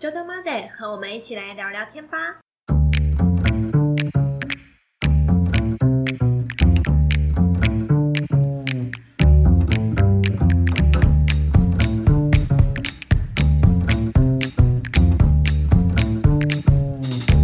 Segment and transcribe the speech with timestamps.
[0.00, 2.40] 周周 Monday，和我们一起来聊聊天吧。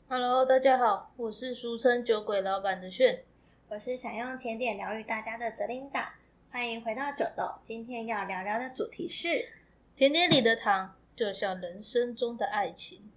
[0.09, 3.23] Hello，大家好，我是俗称酒鬼老板的炫。
[3.69, 6.15] 我是想用甜点疗愈大家的泽琳达，
[6.51, 7.57] 欢迎回到酒豆。
[7.67, 9.47] 今天要聊聊的主题是
[9.95, 13.11] 甜点里的糖，就像人生中的爱情。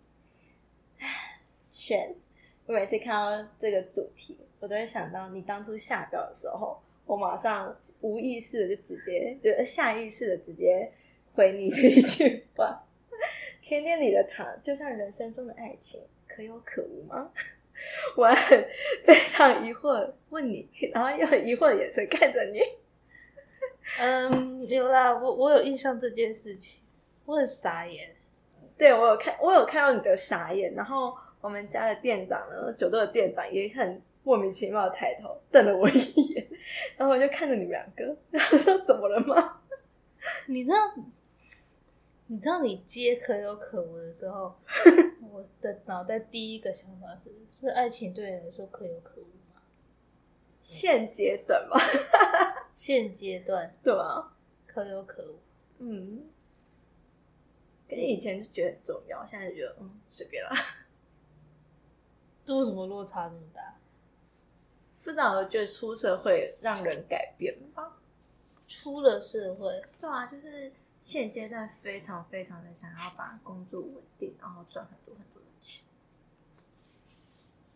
[1.72, 2.16] 选。
[2.66, 10.92] 我每次看到这个主题，我都会想到你当初下标的时候，我马上无意识的就直接，就下意识的直接
[11.34, 12.84] 回你这一句话：
[13.64, 17.32] 甜点里的糖，就像人生中的爱情，可有可无吗？
[18.16, 18.68] 我很
[19.04, 22.60] 非常疑惑问你，然后又很疑惑的眼神看着你。
[24.02, 26.84] 嗯，有啦，我我有印象这件事情，
[27.30, 28.16] 我很傻眼。
[28.76, 36.00] 对我有看，我有看到你的傻眼，然后我们家的店长呢，酒豆的店长也很莫名其妙的抬头瞪了我一
[36.34, 36.48] 眼，
[36.98, 39.62] 然后我就看着你们两个，然后说怎么了吗？
[40.48, 40.78] 你知道，
[42.26, 44.56] 你知道你接可有可无的时候，
[45.32, 49.62] 我的脑袋第一个想法是：是爱情对你来说可有可无吗？
[50.60, 51.78] 现阶段嘛，
[52.74, 54.34] 现阶段对吧？
[54.66, 55.40] 可有可无。
[55.80, 56.24] 嗯，
[57.90, 60.52] 跟以前就觉得很重要，现在就觉得嗯随便啦。
[62.46, 63.76] 这为什么落差这么大？
[65.04, 67.98] 不知道，我觉得出社会让人改变吧。
[68.68, 75.84] 出了社会，对啊，就是现阶段非常非常的想要把工作稳定，然后赚很多很多的钱。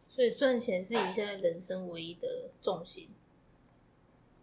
[0.09, 3.09] 所以赚钱是你现在人生唯一的重心。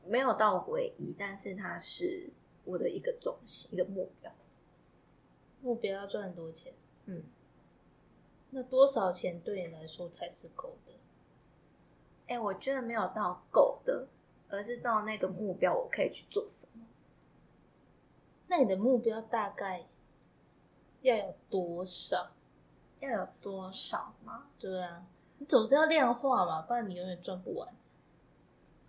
[0.04, 2.30] 没有到唯一，但是它是
[2.64, 4.32] 我的一个重心，一个目标。
[5.62, 6.72] 目标要赚很多钱，
[7.06, 7.22] 嗯，
[8.50, 10.92] 那多少钱对你来说才是够的？
[12.28, 14.06] 哎、我觉得没有到够的，
[14.48, 16.84] 而是到那个目标，我可以去做什么。
[18.46, 19.86] 那你的目标大概
[21.02, 22.30] 要有多少？
[23.00, 24.46] 要有多少吗？
[24.58, 25.04] 对啊，
[25.38, 27.68] 你总是要量化嘛，不然你永远赚不完。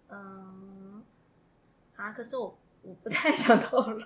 [0.09, 1.03] 嗯，
[1.95, 4.05] 啊，可是我我不太想透露。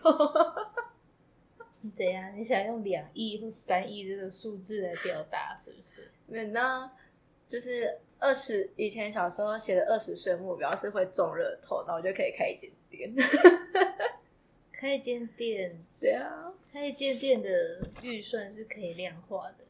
[1.92, 2.38] 怎样？
[2.38, 6.12] 你想用两亿或三亿这个数字来表达，是不是？
[6.28, 6.92] 免呢，
[7.48, 13.14] 就是二十以前小时候写的二十岁目标是会中热透，然后就可以开一间店。
[14.72, 19.66] 开一间店，对啊，开一间店的预算是可以量化的，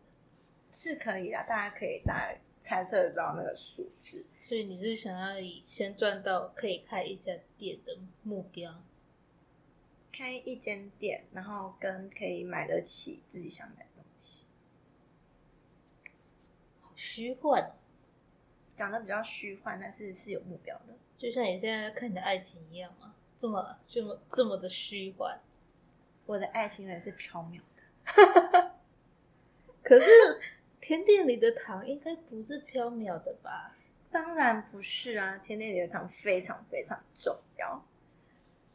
[0.72, 4.26] 是可以啊，大家可以大概猜测得到那个数字。
[4.42, 8.84] 所以你是想要以先赚到可以开一家店的目标。
[10.16, 14.44] 开一间店，然后跟可以买得起自己想买的东西，
[16.82, 17.74] 好虚幻哦，
[18.78, 20.96] 讲的比较虚幻，但是是有目标的。
[21.18, 25.38] 就像你现在在看你的爱情一样嘛，这么这么这么的虚幻。
[26.26, 28.72] 我的爱情也是缥缈的，
[29.84, 30.08] 可是
[30.80, 33.76] 甜点里的糖应该不是缥缈的吧？
[34.10, 37.86] 当然不是啊，甜点里的糖非常非常重要。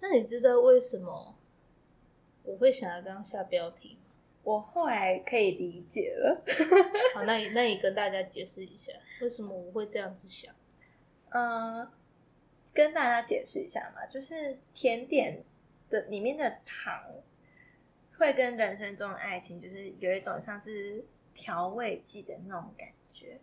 [0.01, 1.37] 那你知道为什么
[2.43, 4.15] 我会想要这样下标题吗？
[4.43, 6.43] 我后来可以理解了，
[7.15, 8.91] 好，那你那你跟大家解释一下，
[9.21, 10.55] 为什么我会这样子想？
[11.29, 11.87] 嗯，
[12.73, 15.45] 跟大家解释一下嘛，就是甜点
[15.91, 17.05] 的里面的糖
[18.19, 23.39] 会跟人生中的爱情，就是有一种像是调味剂的那种感觉，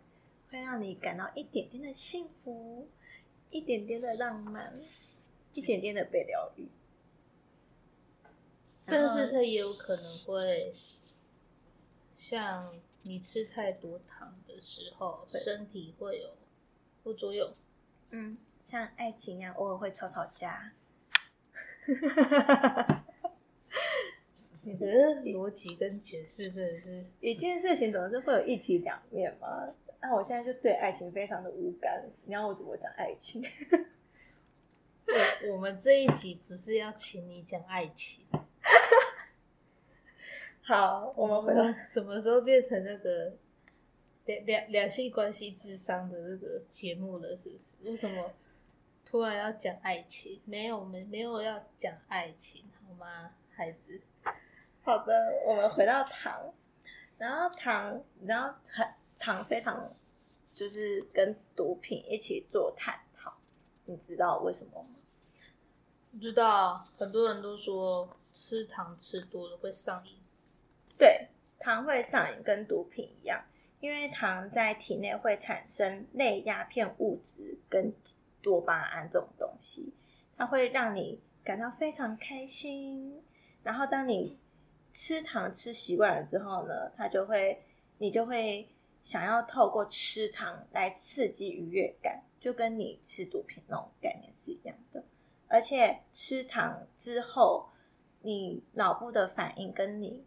[0.50, 2.88] 会让你感到一点点的幸福，
[3.50, 4.74] 一点点的浪漫，
[5.58, 6.68] 一点点的被疗愈。
[8.86, 10.72] 但是它也有可能会
[12.14, 16.30] 像你吃太多糖的时候，身体会有
[17.02, 17.52] 副作用。
[18.10, 20.72] 嗯，像爱情一样，偶尔会吵吵架。
[24.52, 24.84] 其实
[25.26, 29.74] 逻辑跟解释真的是，一件事情总是会有一体两面嘛。
[30.00, 33.44] 那我现在就对爱情非常的无感，你要我怎么讲爱情？
[35.48, 38.26] 我我们这一集不是要请你讲爱情，
[40.62, 43.32] 好，我们回到什么时候变成那个
[44.26, 47.34] 两两两性关系智商的那个节目了？
[47.34, 47.76] 是不是？
[47.84, 48.30] 为什么
[49.06, 50.42] 突然要讲爱情？
[50.44, 54.02] 没有，我们没有要讲爱情，好吗，孩子？
[54.82, 56.52] 好的，我们回到糖，
[57.16, 59.96] 然后糖，然后糖糖非常
[60.52, 63.32] 就是跟毒品一起做探讨，
[63.86, 64.96] 你知道为什么吗？
[66.18, 70.16] 知道啊，很多人都说吃糖吃多了会上瘾。
[70.96, 71.28] 对，
[71.58, 73.44] 糖会上瘾，跟毒品一样，
[73.80, 77.92] 因为糖在体内会产生类鸦片物质跟
[78.42, 79.92] 多巴胺这种东西，
[80.36, 83.22] 它会让你感到非常开心。
[83.62, 84.38] 然后当你
[84.92, 87.62] 吃糖吃习惯了之后呢，它就会
[87.98, 88.68] 你就会
[89.02, 95.04] 想要透过吃糖来刺激愉悦感，就跟你吃毒品那种概念是一样的。
[95.48, 97.70] 而且吃糖之后，
[98.20, 100.24] 你脑部的反应跟你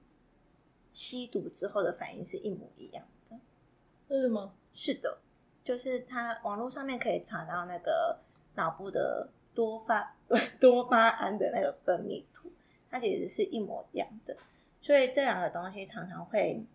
[0.91, 3.37] 吸毒之后的反应是一模一样的。
[4.07, 4.53] 是什么？
[4.73, 5.19] 是的，
[5.63, 8.19] 就是它网络上面可以查到那个
[8.55, 10.15] 脑部的多发
[10.59, 12.51] 多巴胺的那个分泌图，
[12.89, 14.35] 它其实是一模一样的。
[14.81, 16.65] 所以这两个东西常常会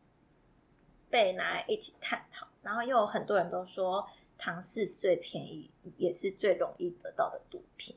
[1.11, 2.47] 被拿来一起探讨。
[2.63, 4.09] 然后又有很多人都说，
[4.39, 7.97] 糖是最便宜也是最容易得到的毒品。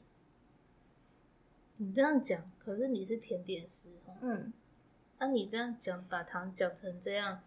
[1.81, 4.13] 你这样讲，可是你是甜点师哦。
[4.21, 4.51] 嗯，
[5.17, 7.41] 那、你这样讲，把糖讲成这样，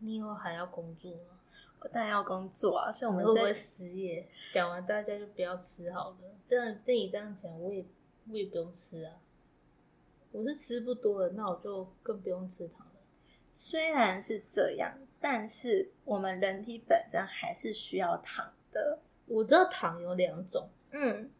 [0.00, 1.40] 你以后还要工作吗？
[1.80, 4.28] 我当然要工作啊，所以我们在会不会失业？
[4.52, 6.16] 讲完大家就不要吃好了。
[6.46, 7.84] 这样对你这样讲，我也
[8.30, 9.14] 我也不用吃啊。
[10.32, 12.92] 我是吃不多的，那我就更不用吃糖了。
[13.50, 18.98] 虽然是这样，但是我们人体本身还是需要糖的。
[19.24, 21.30] 我知道糖有两种，嗯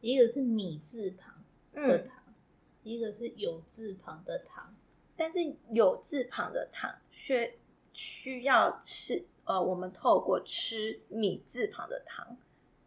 [0.00, 1.34] 一个是米字旁
[1.72, 2.34] 的嗯，糖，
[2.82, 4.74] 一个是有字旁的糖。
[5.18, 5.38] 但是
[5.70, 7.54] 有字旁的糖需
[7.94, 12.36] 需要吃，呃，我们透过吃米字旁的糖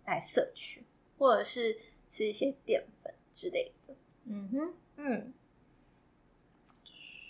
[0.05, 0.83] 来摄取，
[1.17, 1.75] 或者是
[2.07, 3.95] 吃一些淀粉之类的。
[4.25, 5.33] 嗯哼，嗯，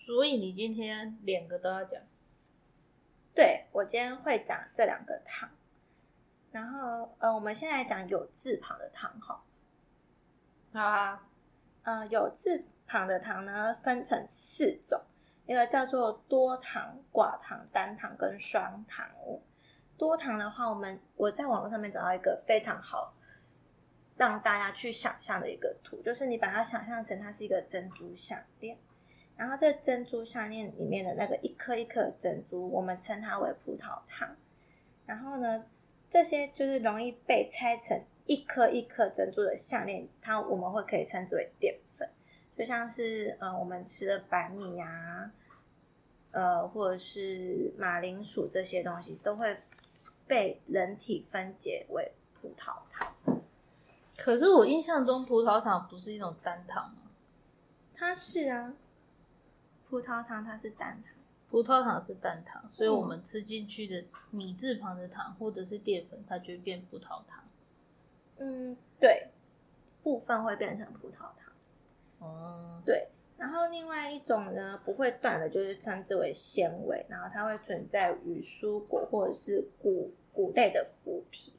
[0.05, 2.01] 所以你今天两个都要讲。
[3.33, 5.49] 对我今天会讲这两个糖，
[6.51, 9.41] 然后呃，我们先来讲有字旁的糖哈。
[10.79, 11.21] 好啊，
[11.83, 14.97] 呃，有字旁的糖呢，分成四种，
[15.45, 19.05] 一个叫做多糖、寡糖、单糖跟双糖。
[19.97, 23.13] 多糖的话，我们我在网络上面找到一个非常好
[24.15, 28.77] 让大家去想象的一个图，就是你把它想象成它是一个珍珠项链，
[29.35, 34.33] 然后这珍珠项链里面的那个一颗一颗的珍珠，我们称它为葡萄糖。
[35.05, 35.65] 然后呢，
[36.09, 42.07] 这些就是容易被拆成一颗一颗珍珠的项链，它我们会可以称之为淀粉，
[42.55, 45.31] 就像是呃我们吃的白米呀、
[46.29, 49.57] 呃或者是马铃薯这些东西，都会
[50.27, 53.41] 被人体分解为葡萄糖。
[54.15, 57.09] 可是我印象中葡萄糖不是一种单糖吗？
[57.95, 58.75] 它是啊，
[59.89, 61.15] 葡萄糖它是单糖，
[61.49, 67.43] 葡萄糖是单糖，所以我们吃进去的米字旁的糖或者是淀粉，它就会变葡萄糖。
[68.39, 69.29] 嗯，对，
[70.01, 71.53] 部分会变成葡萄糖。
[72.19, 73.07] 哦，对，
[73.37, 81.53] 然后另外一种呢，不会断的，就是称之为纤维，然后它会存在于蔬果或者是谷谷类的麸皮。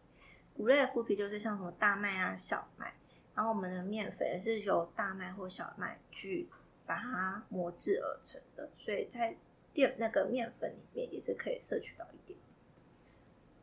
[0.56, 2.92] 谷类的麸皮就是像什么大麦啊、小麦，
[3.34, 6.48] 然后我们的面粉也是由大麦或小麦去
[6.84, 9.34] 把它磨制而成的，所以在
[9.72, 12.38] 淀那个面粉里面也是可以摄取到一点。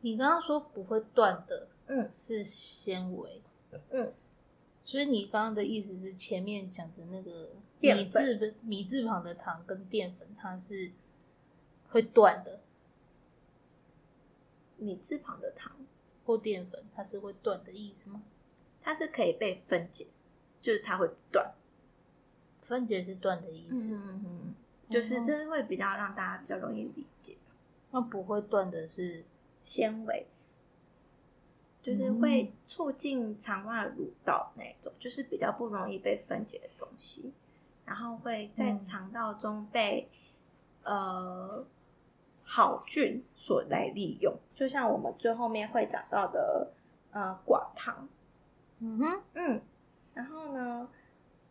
[0.00, 2.10] 你刚刚说不会断的嗯。
[2.16, 3.42] 是纤维，
[3.90, 4.12] 嗯，
[4.84, 7.50] 所以你刚刚的意思是前面讲的那个
[7.80, 8.38] 淀米粉。
[8.38, 10.92] 字米字旁的糖跟淀粉，它是
[11.88, 12.60] 会断的，
[14.76, 15.76] 米字旁的糖，
[16.24, 18.22] 或淀粉它是会断的意思吗？
[18.82, 20.06] 它是可以被分解，
[20.60, 21.54] 就是它会断。
[22.62, 24.54] 分解是断的意思，嗯嗯嗯，
[24.90, 27.36] 就是这会比较让大家比较容易理解。
[27.90, 29.24] 那不会断的是
[29.62, 30.26] 纤维，
[31.82, 37.32] 就是会促进肠外蠕道那种，就是比较不容易被分解的东西，
[37.84, 38.80] 然后会在嗯。
[38.80, 40.08] 肠道中被、
[40.82, 41.64] 呃
[42.50, 46.72] 好菌所来利用，就像我们最后面会讲到的
[47.10, 48.08] 呃寡糖，
[48.78, 49.60] 嗯哼，嗯，
[50.14, 50.88] 然后呢，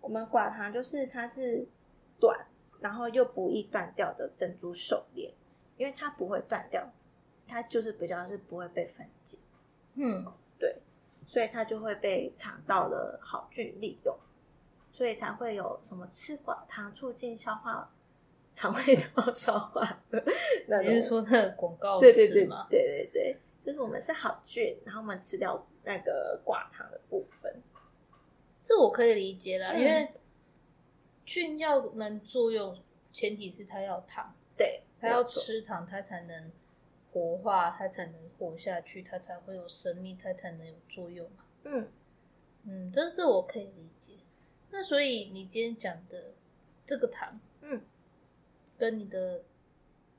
[0.02, 1.68] 我们寡糖就是它是
[2.20, 2.48] 短，
[2.80, 5.32] 然后又不易断掉的珍珠手链，
[5.78, 6.90] 因为它不会断掉，
[7.46, 9.38] 它就是比较是不会被分解，
[9.98, 10.26] 嗯，
[10.60, 10.78] 对，
[11.26, 14.16] 所以它就会被肠道的好菌利用，
[14.92, 17.90] 所以才会有什么吃寡糖促进消化、
[18.54, 20.24] 肠胃道 消化的
[20.68, 20.94] 那种。
[20.94, 22.68] 你是说那个广告对对对词吗？
[22.70, 27.54] 对对对，就是我们是好菌，然后我们吃掉那个寡糖的部分。
[28.64, 30.12] 这我可以理解啦，嗯因为
[31.26, 32.78] 菌要能作用，
[33.14, 36.52] 前提是它要糖，对，它要吃糖，它才能
[37.18, 41.46] 活化，它才能活下去，它才会有生命，它才能有作用嘛。
[41.64, 41.88] 嗯。
[42.64, 44.14] 嗯，这这我可以理解。
[44.70, 46.34] 那所以你今天讲的
[46.86, 47.82] 这个糖，嗯，
[48.78, 49.44] 跟你的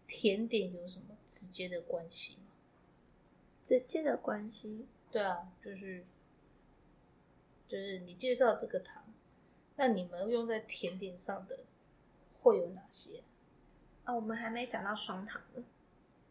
[0.06, 2.46] 甜点有什么直接的关系吗？
[3.62, 6.04] 直接的关系，对啊，就是
[7.68, 9.04] 就是你介绍这个糖，
[9.76, 11.60] 那你们用在甜点上的
[12.40, 13.22] 会有哪些？
[14.06, 15.62] 哦，我们还没讲到双糖呢，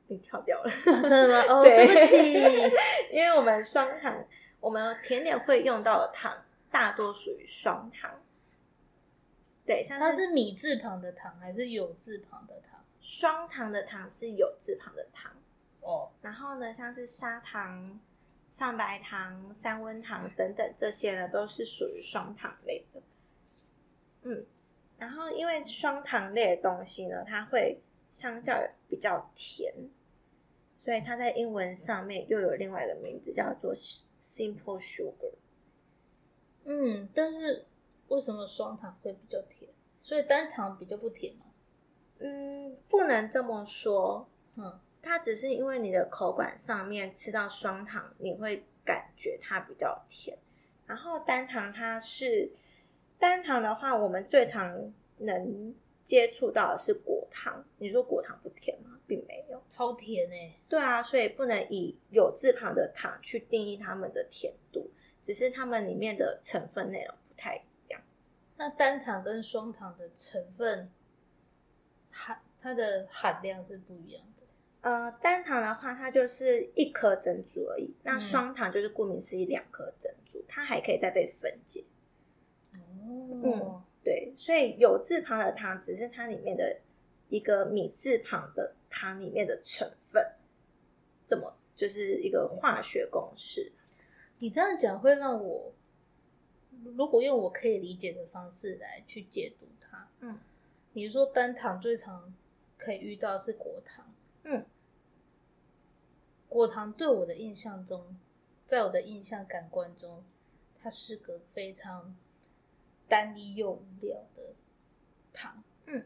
[0.07, 0.71] 你跳掉了。
[0.83, 1.53] 真的吗？
[1.53, 3.15] 哦， 对对不起。
[3.15, 4.25] 因为我们双糖，
[4.59, 8.21] 我们甜点会用到的糖大多属于双糖。
[9.65, 12.79] 对，像它是米字旁的糖还是有字旁的糖？
[13.01, 15.31] 双糖的糖是有字旁的糖，
[15.81, 17.99] 哦，然后呢，像是砂糖、
[18.51, 23.01] 上白糖、三温糖等等这些呢，都是属于双糖类的。
[24.23, 24.45] 嗯，
[24.97, 27.79] 然后因为双糖类的东西呢，它会
[28.11, 28.57] 相较
[28.89, 29.73] 比较甜，
[30.87, 35.33] 所以它在英文上面又有另外一个名字叫做 simple sugar。
[36.63, 37.65] 嗯，但是
[38.07, 39.69] 为什么双糖会比较甜？
[40.01, 41.43] 所以单糖比较不甜吗？
[42.19, 50.37] 嗯，不能这么说，嗯，它只是因为你的口感上面吃到双糖，你会感觉它比较甜。
[50.85, 52.49] 然后单糖它是
[53.19, 55.75] 单糖的话，我们最常能
[56.07, 57.61] 接触到的是果糖。
[57.79, 58.97] 你说果糖不甜吗？
[59.05, 59.61] 并没有。
[59.67, 64.89] 超甜哎、对啊，所以不能以有字旁的糖去定义它们的甜度，
[65.21, 68.01] 只是它们里面的成分内容不太一样。
[68.55, 70.89] 那单糖跟双糖的成分
[72.09, 74.89] 含它的含量是不一样的。
[74.89, 77.93] 呃，单糖的话，它就是一颗珍珠而已。
[78.03, 81.83] 那嗯双糖就是顾名思义两颗珍珠，它还可以再被分解。
[82.73, 86.79] 哦，对，所以有字旁的糖只是它里面的
[87.27, 90.25] 一个米字旁的糖里面的成分，
[91.27, 93.73] 这么就是一个化学公式。
[94.39, 95.73] 你这样讲会让我，
[96.95, 100.39] 如果用我可以理解的方式来去解读它，嗯，
[100.93, 102.33] 你说单糖最常
[102.77, 104.09] 可以遇到是果糖，
[104.43, 104.65] 嗯，
[106.47, 108.17] 果糖对我的印象中，
[108.65, 110.23] 在我的印象感官中，
[110.79, 112.15] 它是个非常
[113.09, 114.53] 单一又无聊的
[115.31, 116.05] 糖，嗯，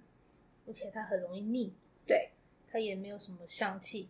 [0.68, 1.74] 而且它很容易腻，
[2.06, 2.32] 对，
[2.68, 4.08] 它也没有什么香气，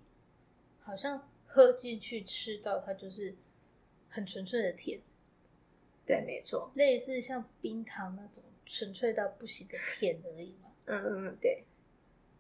[0.82, 3.36] 好像喝进去吃到它就是
[4.10, 5.00] 很纯粹的甜，
[6.06, 6.72] 对，没错。
[6.76, 10.72] 类似像冰糖那种纯粹到不行的甜而已嘛。
[10.86, 11.64] 嗯嗯嗯，对，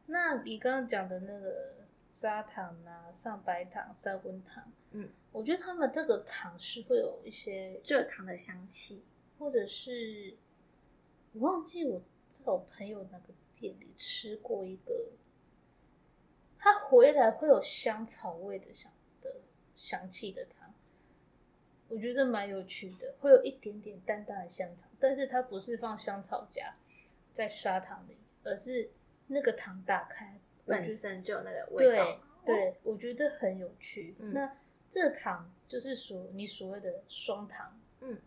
[0.07, 9.03] 那你刚刚讲的那个砂糖啊、上白糖、三温糖，嗯，我觉得他们这个糖是会有一些，蔗糖的香气。
[9.39, 10.37] 或者是
[11.33, 14.93] 我忘记我在我朋友那个店里吃过一个，
[16.57, 19.41] 它回来会有香草味的香的
[19.75, 20.73] 香气的糖，
[21.87, 26.63] 我觉得蛮有趣的，会有一点点淡淡的香草，但是它不是放香草荚
[27.31, 28.89] 在砂糖里，而是
[29.27, 32.21] 那个糖打开本身就有那个味道。
[32.43, 34.15] 对对，我觉得很有趣。
[34.19, 34.57] 嗯那
[34.89, 38.19] 这个糖就是属你所谓的双糖，嗯，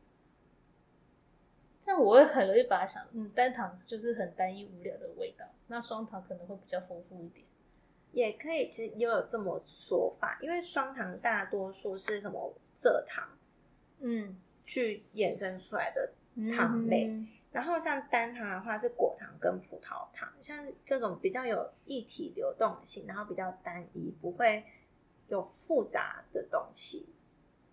[1.84, 7.44] 这样我会很容易把它想，嗯，单糖就是很单一无聊的味道，那双糖可能会比较丰富一点。
[8.12, 13.28] 也可以，其实也有这么说法，因为双糖大多数是什么蔗糖
[14.00, 16.10] 嗯，去衍生出来的
[16.56, 24.64] 糖类，嗯然后像单糖的话是果糖跟葡萄糖，像这种比较有一体流动性，然后比较单一，不会
[25.28, 27.06] 有复杂的东西，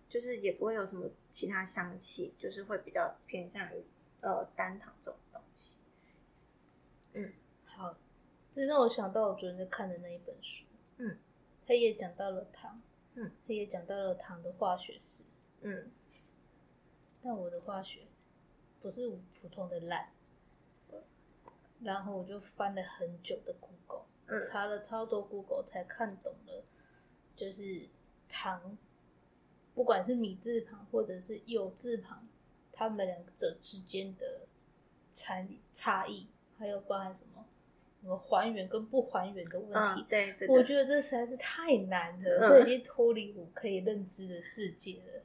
[0.08, 3.82] 就是也不会有什么其他香气，就是会比较偏向于
[4.22, 5.76] 呃单糖这种东西。
[7.12, 7.32] 嗯。
[7.64, 7.94] 好，
[8.54, 10.64] 这让我想到我昨天在看的那一本书，
[10.96, 11.18] 嗯，
[11.66, 12.82] 他也讲到了糖，
[13.14, 15.22] 嗯，他也讲到了糖的化学式，
[15.62, 15.90] 嗯，
[17.22, 18.06] 但我的化学
[18.80, 19.08] 不是
[19.40, 20.10] 普通的烂，
[21.80, 24.42] 然后我就翻了很久的 Google，、嗯。
[24.42, 26.62] 查了超多 Google 才看懂了，
[27.34, 27.88] 就是
[28.28, 28.76] 糖，
[29.74, 32.28] 不管是米字旁或者是有字旁，
[32.72, 34.40] 它们两者之间的
[35.12, 36.26] 差差异，
[36.58, 37.44] 还有包含什么
[38.00, 40.02] 什么还原跟不还原的问题。
[40.02, 45.22] 嗯，对，这我觉得这实在是太难了，嗯已经脱离我可以认知的世界了。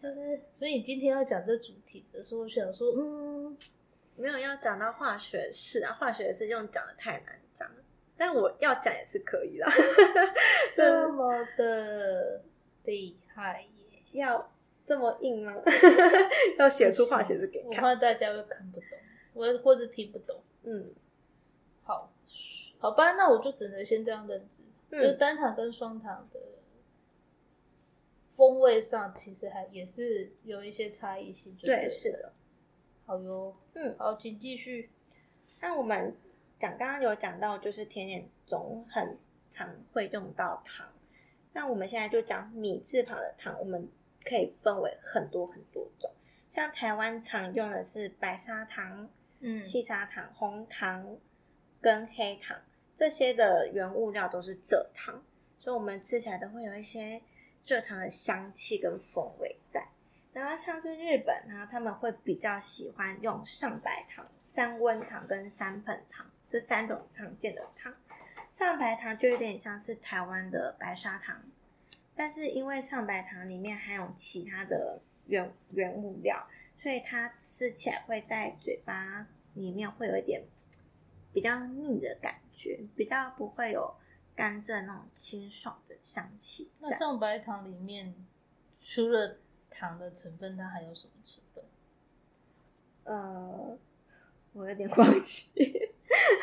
[0.00, 3.56] 就是，所以今天要讲这主题的时候，我想说，嗯，
[4.16, 7.82] 没有要讲到化学式啊，化学式用讲的太难讲了，
[8.16, 9.68] 但我要讲也是可以啦。
[10.74, 12.42] 这么的
[12.84, 14.02] 厉害耶！
[14.12, 14.52] 要
[14.88, 15.54] 这么硬吗？
[16.58, 17.82] 要写出化学式给看。
[17.82, 18.88] 怕大家会看不懂，
[19.34, 20.40] 我或是听不懂。
[20.62, 20.90] 嗯
[21.84, 22.10] 好，
[22.78, 26.40] 好吧，那我就只能先这样认知，就嗯，单糖跟双糖的
[28.34, 31.56] 风味上，其实还也是有一些差异性。
[31.56, 32.32] 就对，了是的。
[33.04, 34.90] 好哟，嗯好，请继续。
[35.60, 36.14] 那我们
[36.58, 39.18] 讲刚刚有讲到，就是甜点中很
[39.50, 40.86] 常会用到糖。
[41.52, 43.88] 那我们现在就讲米字旁的糖，我们
[44.28, 46.10] 可以分为很多很多种。
[46.50, 49.08] 像台湾常用的是白砂糖、
[49.40, 51.16] 嗯细砂糖、红糖
[51.80, 52.58] 跟黑糖，
[52.96, 55.22] 这些的原物料都是蔗糖，
[55.58, 57.22] 所以我们吃起来都会有一些
[57.64, 59.86] 蔗糖的香气跟风味在。
[60.32, 67.92] 然后像是日本呢，他们会比较喜欢用上白糖、三温糖跟三盆糖这三种常见的糖。
[68.52, 71.40] 上白糖就有点像是台湾的白砂糖，
[72.18, 80.42] 但是因为上白糖里面含有其他的原原物料，所以它吃起来会在嘴巴里面会有一点
[81.32, 83.94] 比较腻的感觉，比较不会有
[84.34, 86.72] 甘蔗那种清爽的香气。
[86.80, 88.12] 那上白糖里面
[88.82, 89.38] 除了
[89.70, 91.64] 糖的成分，它还有什么成分？
[93.04, 93.78] 呃，
[94.54, 95.52] 我有点忘记。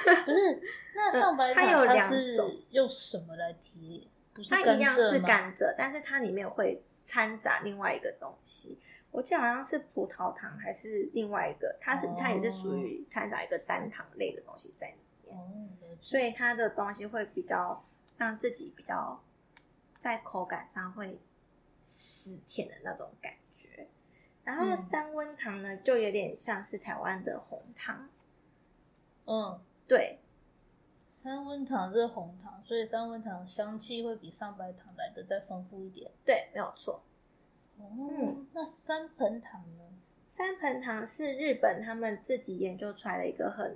[0.05, 0.61] 不是，
[0.95, 4.07] 那上白糖它有两是种用什么来提？
[4.35, 5.19] 不是它一样是？
[5.21, 8.77] 甘蔗，但是它里面会掺杂另外一个东西。
[9.09, 15.69] 我记得好像是葡萄糖还是另外一个，它是、哦它也是属于掺杂一个单糖类的东西在里面，哦，
[16.01, 17.81] 所以它的东西会比较
[18.17, 19.23] 让自己比较
[19.99, 21.17] 在口感上会
[21.89, 23.87] 死甜的那种感觉。
[24.43, 28.09] 然后嗯三温糖呢，就有点像是台湾的红糖，
[29.27, 30.19] 嗯，对，
[31.25, 36.11] 三温糖是红糖，所以三温糖香气会比上白糖来的再丰富一点。
[36.23, 37.01] 对，没有错。
[37.79, 39.83] 哦，嗯那三盆糖呢？
[40.27, 43.75] 三盆糖是日本他们自己研究出来的一个很，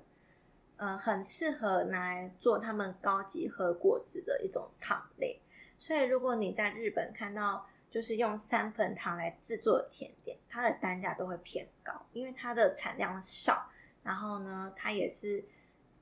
[0.78, 5.42] 呃，很适合拿来做他们高级和果子的一种糖类。
[5.80, 13.72] 所以如果你在日本看到就是用三盆糖来制作的甜点，它的单价都会偏高，因为它的产量少，
[14.04, 15.44] 然后呢，它也是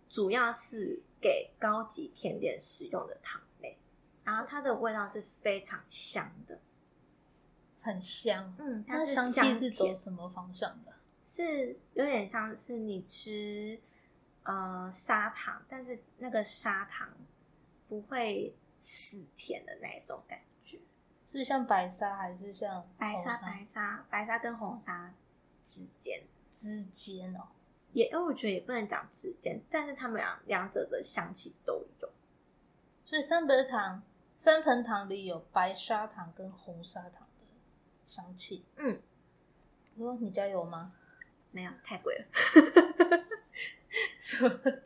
[0.09, 3.77] 主要是给高级甜点使用的糖类，
[4.23, 6.57] 然后它的味道是非常香的。
[7.81, 8.55] 很香。
[8.57, 10.93] 嗯，它那是香气是走甜什么方向的？
[11.25, 13.77] 是有点像是你吃
[14.43, 17.09] 呃砂糖，但是那个砂糖
[17.89, 20.79] 不会死甜的那一种感觉。
[21.27, 25.13] 是像白砂还是像白沙、红白沙、白沙跟红砂
[25.65, 26.23] 之间，
[26.55, 27.49] 之间哦？
[27.93, 32.09] 也因为我觉得也不能讲之间，但是他们两两者的香气都有。
[33.05, 34.03] 所以三盆糖，
[34.37, 37.45] 三盆糖里有白砂糖跟红砂糖的
[38.05, 38.65] 香气。
[38.75, 39.01] 嗯，
[39.97, 40.93] 哦，你家有吗？
[41.51, 42.25] 没有太贵了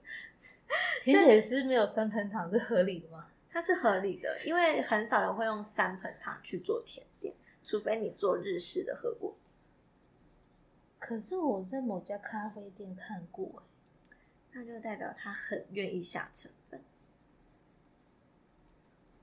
[1.04, 3.28] 甜点师没有三盆糖是合理的吗？
[3.50, 7.34] 它是合理的，因为很少人会用三盆糖去做甜点，
[7.66, 9.60] 除非你做日式的和果子，
[11.02, 13.64] 可是我在某家咖啡店看过，欸
[14.54, 16.80] 那就代表他很愿意下成本。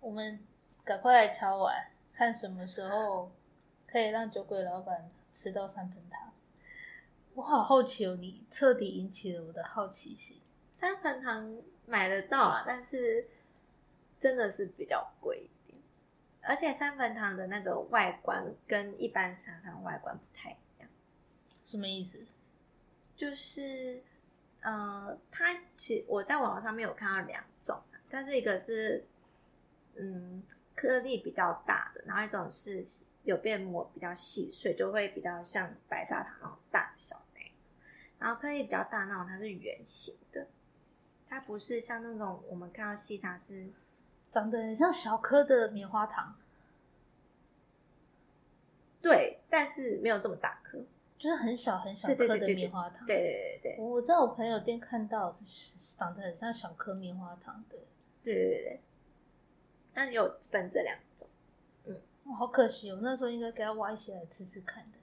[0.01, 0.41] 我们
[0.85, 3.31] 赶快来敲碗，看什么时候
[3.87, 6.33] 可以让酒鬼老板吃到三分糖。
[7.35, 10.41] 我好好奇哦，你彻底引起了我的好奇心。
[10.73, 13.29] 三分糖买得到啊，但是
[14.19, 15.81] 真的是比较贵一点，
[16.43, 20.61] 而且三分糖的那个外观跟一般砂糖外观不太一样，
[21.69, 22.19] 什么意思？
[23.15, 24.03] 就是
[24.63, 29.05] 呃，它其实我在网络上面有看到两种啊，但是一个是
[29.97, 30.43] 嗯
[30.75, 32.83] 颗粒比较大的，然后一种是
[33.25, 37.53] 有变磨比较细碎，就会比较像白砂糖那种大小那种。
[38.19, 40.47] 然后颗粒比较大那种，它是圆形的，
[41.29, 43.69] 它不是像那种我们看到细砂是
[44.33, 46.35] 长得很像小颗的棉花糖，
[49.03, 50.83] 对，但是没有这么大颗。
[51.19, 53.07] 就是很小很小颗的棉花糖。
[53.07, 57.77] 对对对对我在我朋友店看到是长得很像小颗棉花糖的，
[58.23, 58.81] 对对对对，
[59.95, 61.29] 那有分这两种。
[62.25, 64.99] 哇好可惜，我那时候应该给他挖一些来吃吃看的。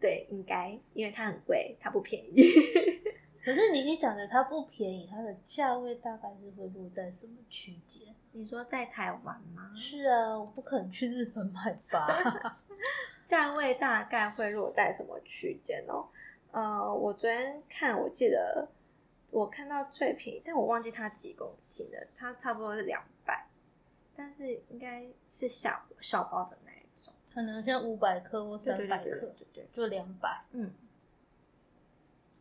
[0.00, 2.42] 对，应该因为它很贵，它不便宜。
[3.44, 8.14] 可是你你讲的它不便宜，它的价位大概是会落在什么区间？
[8.32, 9.72] 你说在台湾吗？
[9.74, 12.60] 是啊，我不可能去日本买吧？
[13.28, 16.08] 价位大概会落在什么区间哦？
[16.50, 18.66] 呃，我昨天看，我记得
[19.30, 23.46] 我看到最便宜，但我忘记它几公斤了，它差不多是两百，
[24.16, 30.44] 但是应该是小小包的那一种，可能像五百克或三百克，对对，就两百。
[30.52, 30.72] 嗯，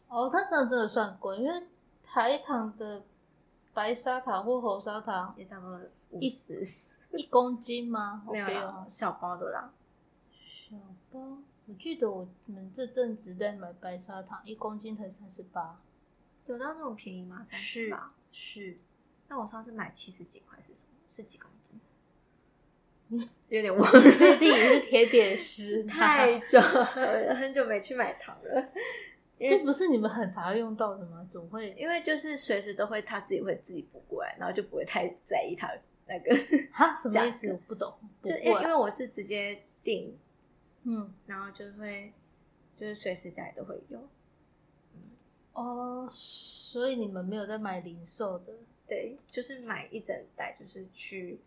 [0.07, 1.63] 哦，它真的真的算贵，因为
[2.05, 3.03] 台糖的
[3.73, 6.61] 白砂糖或红砂糖也差不多五一十，
[7.11, 8.23] 一公斤吗？
[8.31, 9.73] 没有小包的啦。
[10.69, 10.75] 小
[11.13, 15.81] 包，我记得我们这阵子在买白砂糖，一公斤才三十八。
[16.45, 17.41] 有到那种便宜吗？
[17.45, 18.13] 三十八。
[18.33, 18.77] 是，
[19.29, 20.89] 那我上次买七十几块是什么？
[21.07, 21.79] 是几公斤？
[23.09, 25.81] 嗯有点忘了，确定是铁点师？
[25.87, 28.69] 太久了，很久没去买糖了。
[29.39, 31.25] 这不是你们很常用到的吗？
[31.29, 35.71] 总会因为就是随时都会他自己会自己补过来，然后就不会太在意他
[36.07, 36.35] 那个。
[36.73, 37.47] 哈什么意思？
[37.49, 37.93] 我不懂。
[38.21, 40.13] 就因因为我是直接订，
[40.89, 42.13] 嗯然后就会
[42.77, 44.07] 就是随时家里都会有。
[45.51, 48.53] 哦，所以你们没有在买零售的。
[48.87, 51.41] 对，就是买一整袋，就是去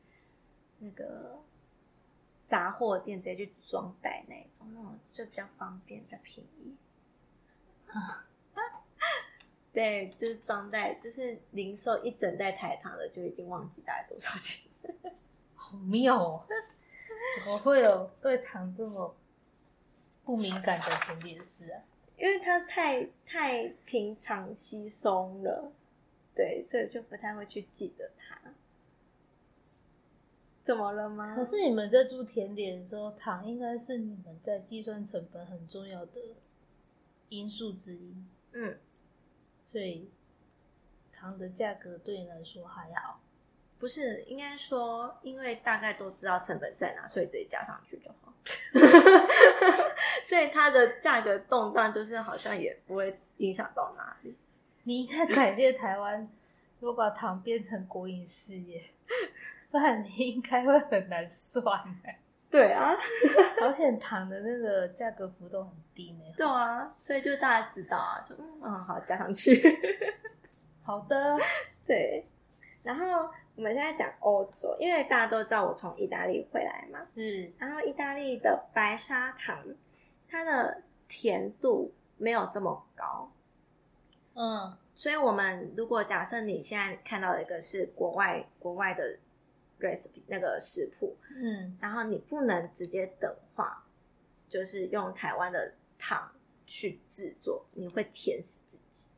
[0.79, 1.41] 那个
[2.47, 6.77] 杂货店直接去装袋那一种，那种就比较方便，比较便宜。
[9.73, 14.71] 对，就是装袋，就是零售一整袋台糖的，就已经忘记大概多少钱。
[15.57, 16.45] 好妙哦！
[17.39, 19.15] 怎么会有对糖这么
[20.31, 21.83] 不敏感的甜点师啊？
[22.17, 25.73] 因为它太太平常稀松了，
[26.37, 28.39] 对，所以就不太会去记得它。
[30.63, 31.35] 怎么了吗？
[31.35, 36.13] 可是你们在做甜点的时候，糖应该是你们在计算成本很重要的
[37.29, 38.15] 因素之一，
[38.53, 38.79] 嗯，
[39.67, 40.09] 所以
[41.13, 43.21] 糖的价格对你来说还好。
[43.81, 48.33] 不是，应该说，因为大概都知道成本在哪，所以直接加上去就好。
[50.23, 54.35] 所以它的价格动荡，就是好像也不会影响到哪里。
[54.85, 56.29] 你应该感谢台湾，
[56.81, 58.83] 如果把糖变成国营事业，
[59.71, 62.19] 不然你应该会很难算欸
[62.51, 62.93] 对啊，
[63.63, 66.25] 而且糖的那个价格浮动很低呢。
[66.37, 69.63] 对啊，所以就大家知道啊，就嗯嗯好加上去。
[70.83, 71.37] 好的，
[71.87, 72.27] 对，
[72.83, 79.63] 然后我们现在讲欧洲，因为大家都知道我从意大利回来嘛，是然后意大利的白砂糖，
[80.31, 83.31] 它的甜度没有这么高，
[84.35, 89.19] 嗯所以我们如果假设你现在看到的一个是国外国外的
[89.81, 93.83] recipe 那个食谱，嗯然后你不能直接等化，
[94.49, 96.31] 就是用台湾的糖
[96.67, 99.09] 去制作，你会甜死自己。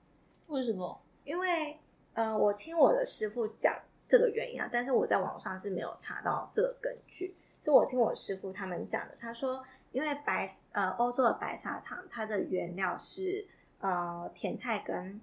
[0.46, 1.00] 为什么？
[1.24, 1.76] 因为
[2.14, 3.74] 呃，我听我的师傅讲
[4.08, 9.16] 这个原因啊，但是我在网上是没有查到这个根据，是我听我师傅他们讲的。
[9.18, 13.46] 他说，因为白呃欧洲的白砂糖，它的原料是
[13.80, 15.20] 呃甜菜根，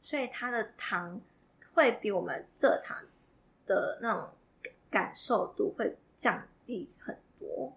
[0.00, 1.20] 所以它的糖
[1.74, 2.96] 会比我们蔗糖
[3.66, 4.30] 的那种
[4.90, 7.72] 感受度会降低很多。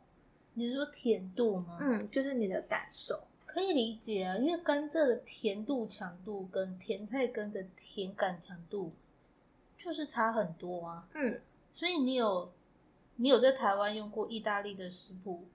[0.53, 1.77] 你是说甜度吗？
[1.81, 3.19] 嗯，就是你的感受。
[3.45, 8.91] 可以理解啊，因为甘蔗的甜度强度跟甜菜根的甜感强度
[9.77, 11.07] 就是差很多啊。
[11.13, 11.39] 嗯，
[11.73, 12.51] 所以你有
[13.15, 15.47] 你有在台湾用过意大利的食谱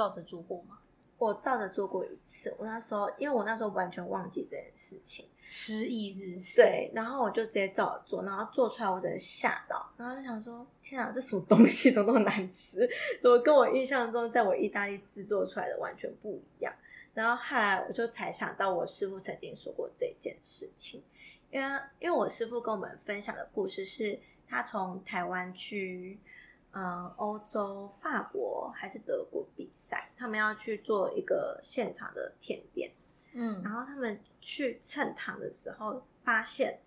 [0.00, 0.78] 照着做过吗？
[1.18, 5.26] 我照着做过一次，我那时候因为我那时候完全忘记这件事情。
[5.46, 12.88] 失忆是不是？，对，然后我就直接照着做，然后做出来我真的吓到，然后就想说：天啊，这什么东西怎么那么难吃？
[13.20, 16.72] 怎么跟我印象中在我意大利制作出来的完全不一样？
[17.12, 21.02] 然后后来我就才想到，我师傅曾经说过这件事情，
[21.50, 26.18] 因为因为我师傅跟我们分享的故事是，他从台湾去
[26.72, 32.92] 呃欧洲法国还是德国比赛，他们要去做一个现场的甜点。
[33.32, 36.80] 嗯然后他们去称糖的时候，发现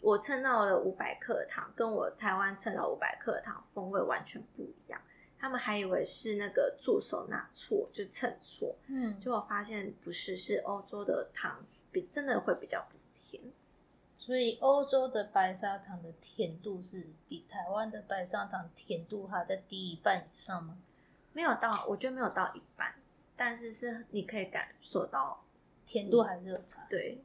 [0.00, 5.00] 我称到了五百克的糖跟我台湾称到五百克的糖风味完全不一样。
[5.38, 13.42] 他们还以为是那个助手拿错，就称错，嗯，结果发现不是，是欧洲的糖比真的会比较不甜。
[14.26, 20.76] 所以欧洲的白砂糖的甜度是比台湾的白砂糖甜度还在低一半以上吗？
[21.32, 22.92] 没有到，我觉得没有到一半，
[23.36, 25.44] 但是是你可以感受到，
[25.86, 26.84] 甜度还是有差。
[26.90, 27.22] 对，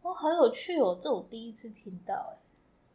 [0.00, 2.38] 哦，好有趣哦，这我第一次听到哎。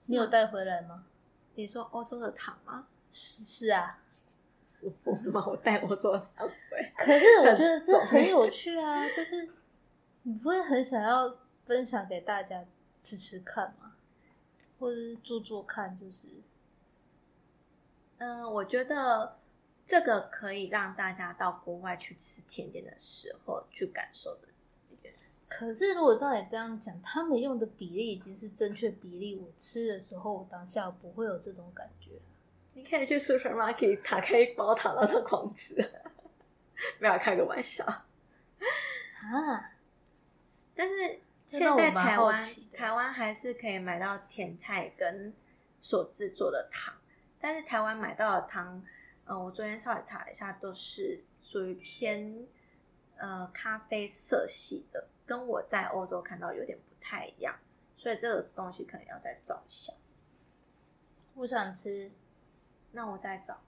[0.08, 1.06] 你有带回来吗？
[1.54, 2.88] 你说欧洲的糖吗？
[3.12, 4.00] 是是啊，
[4.82, 5.46] 我疯了吗？
[5.46, 6.92] 我带欧洲的糖回。
[6.98, 9.48] 可是我觉得这很很有趣啊，就是
[10.24, 12.66] 你不会很想要分享给大家
[13.00, 13.96] 吃吃看嘛？
[14.80, 16.28] 或者是做做看，就是
[18.18, 19.38] 嗯，我觉得
[19.86, 24.48] 这个可以让大家到国外去吃甜点的时候去感受的
[24.92, 25.42] 一件事。
[25.48, 32.12] 可是如果照你这样讲，他们用的比例已经是正确比例，我吃的时候，我当下不会有这种感觉。
[32.74, 35.76] 你可以去 supermarket 打开一包糖，然后狂吃。
[37.00, 37.86] 没有开个玩笑，
[39.24, 39.72] 啊，
[40.76, 42.42] 但是这现在台湾
[42.74, 45.34] 台湾还是可以买到甜菜根
[45.80, 46.94] 所制作的糖，
[47.40, 48.84] 但是台湾买到的糖，
[49.26, 52.46] 呃，我昨天稍微查了一下，都是属于偏
[53.18, 57.56] 呃咖啡色系的，跟我在欧洲看到有点不太一样，
[57.98, 59.94] 所以这个东西可能要再找一下。
[61.36, 62.12] 我想吃，
[62.92, 63.60] 那我再找，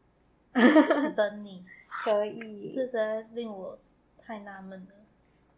[0.53, 1.65] 我等你。
[2.03, 2.73] 可以。
[2.75, 3.77] 这实在令我
[4.21, 4.96] 太纳闷了。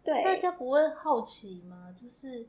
[0.04, 1.96] 对，大家不会好奇吗？
[2.02, 2.48] 就是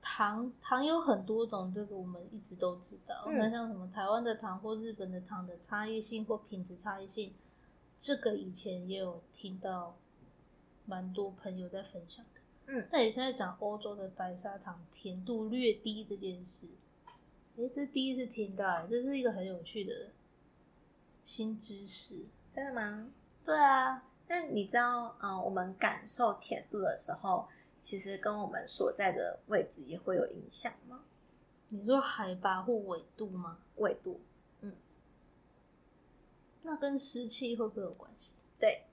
[0.00, 3.24] 糖糖有很多种，这个我们一直都知道。
[3.26, 7.32] 嗯那像什么台湾的糖或日本的糖的差异性或品质差异性，
[8.00, 9.96] 这个以前也有听到
[10.86, 12.40] 蛮多朋友在分享的。
[12.66, 16.66] 嗯那你现在讲欧洲的白砂糖甜度略低这件事，
[17.56, 20.10] 诶，这第一次听到、诶这是一个很有趣的
[21.24, 22.26] 新知识。
[22.54, 23.10] 真的吗？
[23.44, 27.48] 对啊，但你知道，嗯、我们感受甜度的时候，
[27.82, 31.02] 其实跟我们所在的位置也会有影响吗？
[31.68, 33.58] 你说海拔或纬度吗？
[33.76, 34.20] 纬度，
[34.60, 34.74] 嗯
[36.62, 38.32] 那跟湿气会不会有关系？
[38.58, 38.84] 对，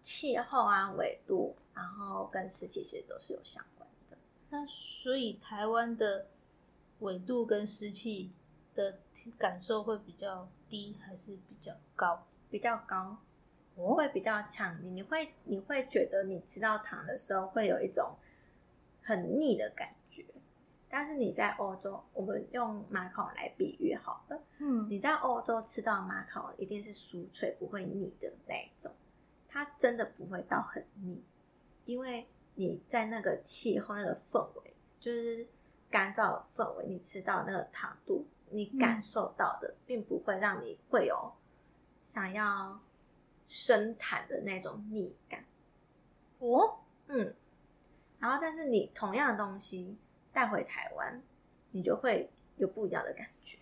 [0.00, 4.16] 气候啊，纬度，然后跟湿气其实都是有相关的。
[4.50, 6.26] 那所以台湾的
[7.00, 8.32] 纬度跟湿气
[8.74, 8.98] 的
[9.36, 12.26] 感受会比较低，还是比较高？
[12.50, 13.18] 比较高，哦
[13.94, 14.90] 会比较强烈。
[14.90, 18.16] 你会你会觉得你吃到糖的时候会有一种
[19.02, 20.24] 很腻的感觉，
[20.88, 28.92] 但是你在欧洲，我们用马卡龙来比喻好了，嗯，你在欧洲吃到的马卡龙一定是酥脆不会腻的那一种，
[29.48, 31.22] 它真的不会到很腻，
[31.84, 35.46] 因为你在那个气候那个氛围，就是
[35.90, 41.32] 干燥的氛围，你吃到那个糖度，你感受到的，并不会让你会有
[42.02, 42.78] 想要
[43.48, 45.44] 生痰的那种腻感。
[46.38, 47.34] 哦，嗯，
[48.20, 49.96] 然后但是你同样的东西
[50.32, 51.20] 带回台湾，
[51.72, 53.58] 你就会有不一样的感觉。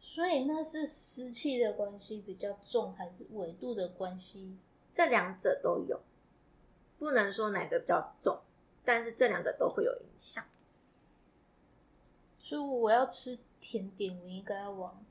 [0.00, 4.56] 所以那是湿气的关系比较重，还是纬度的关系？
[4.92, 6.00] 这两者都有，
[6.98, 8.40] 不能说哪个比较重，
[8.82, 10.42] 但是这两个都会有影响。
[12.40, 15.04] 所以我要吃甜点，我应该要往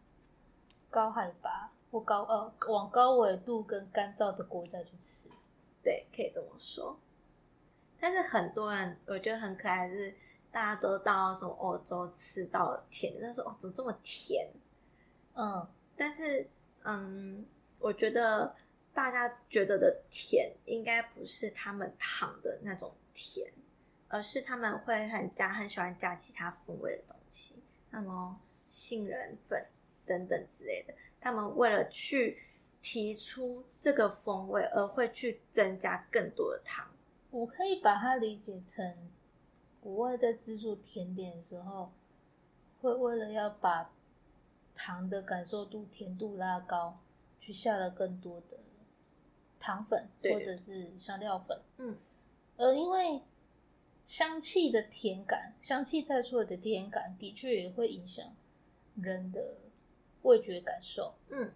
[0.89, 5.29] 高海拔或高呃往高纬度跟干燥的国家去吃。
[5.81, 6.99] 对，可以这么说。
[7.97, 10.13] 但是很多人我觉得很可爱的是，
[10.51, 14.51] 大家都到什么欧洲吃到甜的，但是哦，怎么这么甜？
[15.35, 16.45] 嗯，但是，
[16.83, 17.45] 嗯，
[17.79, 18.53] 我觉得
[18.93, 23.49] 大家觉得的甜，应该不是他们糖的那种甜，
[24.09, 27.55] 而是他们会很加很喜欢加其他风味的东西，
[27.89, 29.65] 那么杏仁粉
[30.05, 30.93] 等等之类的。
[31.25, 32.37] 他们为了去
[32.83, 36.87] 提出这个风味，而会去增加更多的糖。
[37.31, 38.95] 我可以把它理解成，
[39.81, 41.91] 国外在制作甜点的时候，
[42.79, 43.89] 会为了要把
[44.75, 46.99] 糖的感受度、甜度拉高，
[47.39, 48.59] 去下了更多的
[49.59, 51.59] 糖粉或者是香料粉。
[51.77, 51.97] 嗯，
[52.57, 53.23] 呃因为
[54.05, 58.23] 香气的甜感，香气带出来的甜感，的确也会影响
[59.01, 59.55] 人的
[60.25, 61.13] 味觉感受。
[61.29, 61.51] 嗯，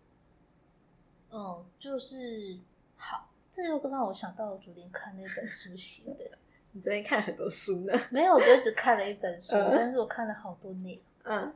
[1.31, 2.57] 嗯，就是
[2.95, 6.37] 好，这又让我想到我昨天看那本书写的。
[6.71, 7.93] 你昨天看了很多书呢。
[8.11, 11.03] 没有，我就只看了一本书，嗯但是我看了好多内容。
[11.35, 11.53] 嗯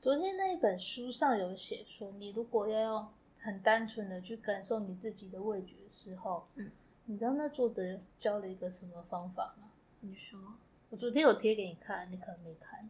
[0.00, 3.08] 昨天那一本书上有写说，你如果要用
[3.40, 6.70] 很单纯的去感受你自己的味觉的时候，嗯，
[7.06, 9.68] 你知道那作者教了一个什么方法吗？
[10.00, 10.38] 你说，
[10.90, 12.88] 我昨天有贴给你看，你可能没看，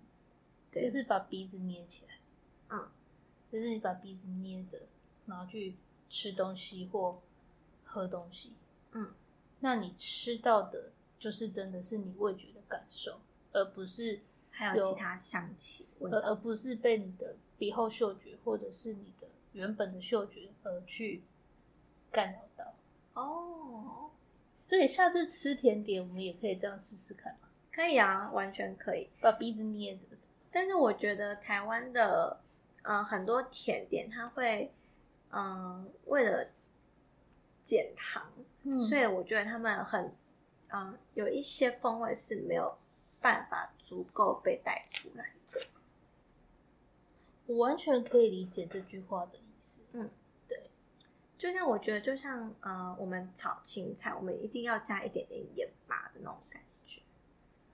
[0.73, 2.15] 就是把鼻子捏起来，
[2.69, 2.87] 嗯，
[3.57, 4.79] 就是你把鼻子捏着，
[5.25, 5.75] 然后去
[6.11, 7.23] 吃东西或
[7.85, 8.53] 喝东西，
[8.93, 9.15] 嗯，
[9.61, 13.19] 那你吃到的就是真的是你味觉的感受，
[13.53, 15.87] 而不是还有其他香气。
[16.03, 21.23] 而而不是被你的鼻后嗅觉或者是你的原本的嗅觉而去
[22.13, 22.75] 干扰到。
[23.15, 24.11] 哦，
[24.59, 29.09] 所以下次吃甜点，我们也可以这样试试看嘛，可以啊，完全可以。
[29.19, 30.03] 把鼻子捏着。
[30.53, 32.41] 但是我觉得台湾的，
[32.89, 34.73] 嗯、很多甜点它会，
[35.31, 36.49] 嗯、为了
[37.65, 40.15] 减糖，嗯所以我觉得他们很，
[40.69, 42.79] 嗯、有一些风味是没有
[43.21, 45.61] 办法足够被带出来的。
[47.47, 49.81] 我完全可以理解这句话的意思。
[49.93, 50.09] 嗯，
[50.47, 50.71] 对
[51.37, 57.03] 就像我觉得，就像呃，我们炒青菜，我们一定要加一点点盐巴的那种感觉。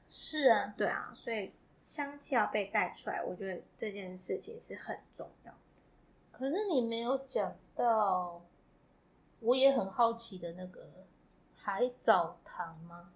[0.09, 5.59] 是啊，对啊，所以香气要被带出来，我觉得这件事情是很重要的。
[6.31, 8.41] 可是你没有讲到，
[9.41, 10.89] 我也很好奇的那个
[11.57, 13.13] 海藻糖吗？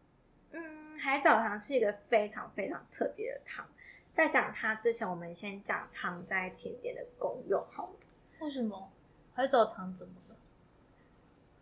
[0.51, 3.67] 嗯，海藻糖是一个非常非常特别的糖。
[4.13, 7.97] 在讲它之前，我们先讲糖在甜点的功用好了。
[8.41, 8.91] 为什么
[9.33, 10.37] 海藻糖怎么了？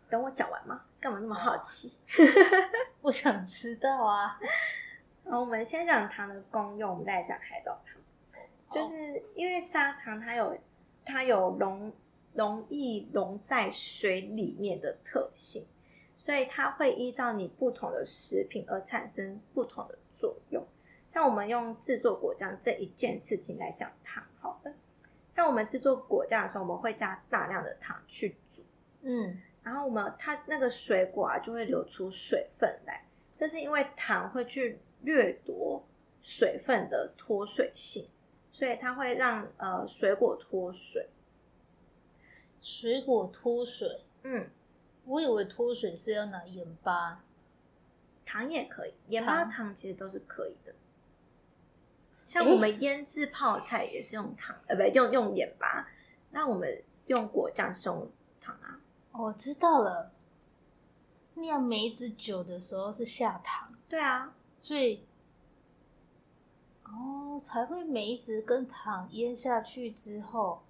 [0.09, 0.85] 等我讲完吗？
[0.99, 1.97] 干嘛那么好奇？
[3.01, 4.39] 我想知道啊。
[5.25, 8.01] 然后我们先讲糖的功用，我们再讲海藻糖。
[8.71, 10.57] 就是因为砂糖它有
[11.03, 11.91] 它有溶
[12.33, 15.65] 容易溶在水里面的特性，
[16.17, 20.65] 所以它会依照你不同的食品而产生不同的作用。
[21.13, 24.73] 像我们用制作果酱这一件事情来讲糖，好的，
[25.33, 28.61] 像我们制作果酱的时候，我们会加大量的糖去煮，
[29.03, 33.05] 嗯，然后我们它那个水果啊就会流出水分来，
[33.39, 35.85] 这是因为糖会去掠夺
[36.21, 38.09] 水分的脱水性，
[38.51, 41.09] 所以它会让呃水果脱水。
[42.59, 44.49] 水果脱水，嗯，
[45.05, 47.23] 我以为脱水是要拿盐巴，
[48.25, 50.73] 糖也可以，盐巴糖糖其实都是可以的。
[52.25, 55.87] 像我们腌制泡菜也是用糖，呃，不用用盐巴。
[56.31, 58.81] 那我们用果酱是用糖啊。
[59.11, 60.11] 哦我知道了。
[61.35, 64.34] 酿梅子酒的时候是下糖，对啊，
[64.65, 65.05] 所以
[66.85, 70.63] 哦才会梅子跟糖腌下去之后，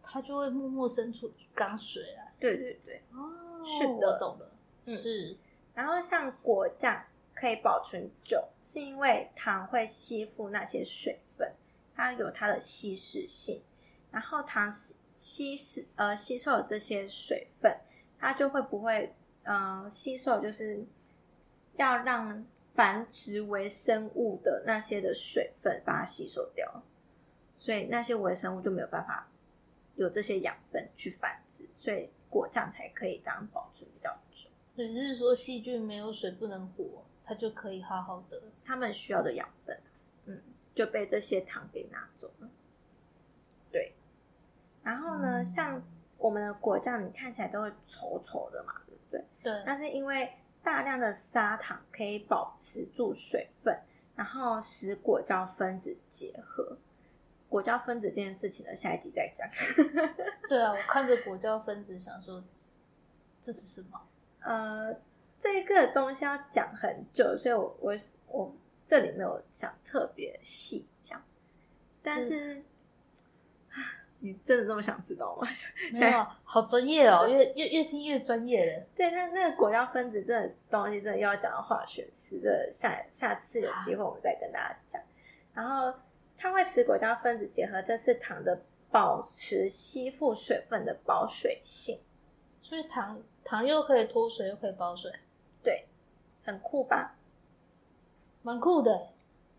[0.00, 2.32] 它就会默默生出一缸水来。
[2.38, 3.02] 对对对。
[3.12, 4.50] 哦，是的我懂了，
[4.84, 5.36] 嗯是
[5.74, 7.02] 然后像果酱
[7.34, 11.52] 可以保存久，是因为糖会吸附那些水分，
[11.96, 13.60] 它有它的稀释性。
[14.12, 17.76] 然后糖吸吸释呃吸收了这些水分，
[18.20, 19.12] 它就会不会
[19.42, 20.84] 呃吸收，就是
[21.74, 26.82] 要让繁殖微生物的那些的水分把它吸收掉，
[27.58, 29.26] 所以那些微生物就没有办法
[29.94, 34.50] 有这些养分去繁殖，所以果酱才可以这样保存比较久。
[34.76, 38.42] 只是说细菌没有水不能活，它就可以好好的。
[38.62, 39.80] 他们需要的养分，
[40.26, 40.42] 嗯，
[40.74, 42.50] 就被这些糖给拿走了。
[43.72, 43.94] 对，
[44.82, 45.82] 然后呢，嗯像
[46.18, 49.24] 我们的果酱，你看起来都会稠稠的嘛，对不对？
[49.42, 50.30] 对，那是因为
[50.66, 53.78] 大量的砂糖可以保持住水分，
[54.16, 56.76] 然后使果胶分子结合。
[57.48, 59.48] 果胶分子这件事情呢，下一集再讲。
[60.50, 62.42] 对啊，我看着果胶分子，想说
[63.40, 64.08] 这是什么？
[64.40, 64.92] 呃，
[65.38, 68.52] 这个东西要讲很久，所以我我我
[68.84, 71.22] 这里没有想特别细讲，
[72.02, 72.62] 但是、啊
[74.20, 75.46] 你真的那么想知道吗？
[75.92, 78.82] 没有，好专业哦， 越越越听越专业了。
[78.94, 85.02] 对那那个果胶分子这东西，真的又要讲到化学式的，下下次有机会我们再跟大家讲。
[85.54, 85.92] 然后
[86.36, 92.00] 它会使果胶分子结合，这是糖的保持吸附水分的保水性，
[92.62, 95.10] 所以糖糖又可以脱水，又可以保水，
[95.62, 95.86] 对，
[96.44, 97.16] 很酷吧？
[98.42, 99.08] 蛮酷的。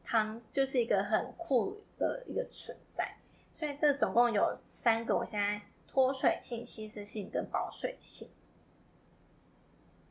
[0.09, 3.16] 糖就是一个很酷的一个存在，
[3.57, 8.29] 所以这总共有三个，我现在脱水性、稀释性跟保水性。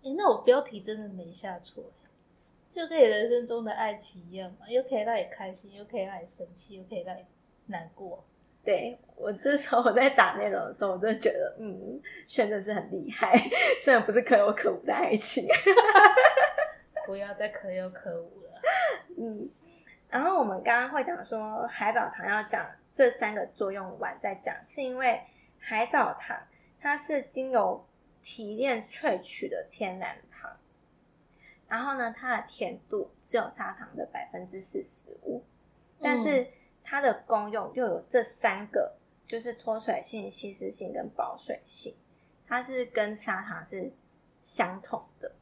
[0.02, 2.08] 诶，那我标题真的没下错耶，
[2.68, 7.24] 就跟你人生中的爱情一样嘛，又可以让你开心，又可以让你生气，又可以让你
[7.66, 8.24] 难过。
[8.64, 13.38] 对我这时候我在打内容的时候，我真的觉得，嗯，轩真是很厉害，
[13.80, 15.46] 虽然不是可有可无的爱情，
[17.06, 18.60] 不要再可有可无了。
[19.16, 19.48] 嗯。
[20.08, 22.64] 然后我们刚刚会讲说海藻糖要讲
[22.96, 25.20] 这三个作用完再讲，是因为
[25.58, 26.34] 海藻糖
[26.80, 27.86] 它是经由
[28.22, 30.50] 提炼萃取的天然糖，
[31.68, 35.44] 然后呢，它的甜度只有砂糖的百分之四十五，
[36.00, 36.48] 但是
[36.82, 41.94] 它的功用又有这三个，就是脱水性、吸湿性跟保水性，
[42.46, 43.92] 它是跟砂糖是
[44.42, 45.32] 相同的。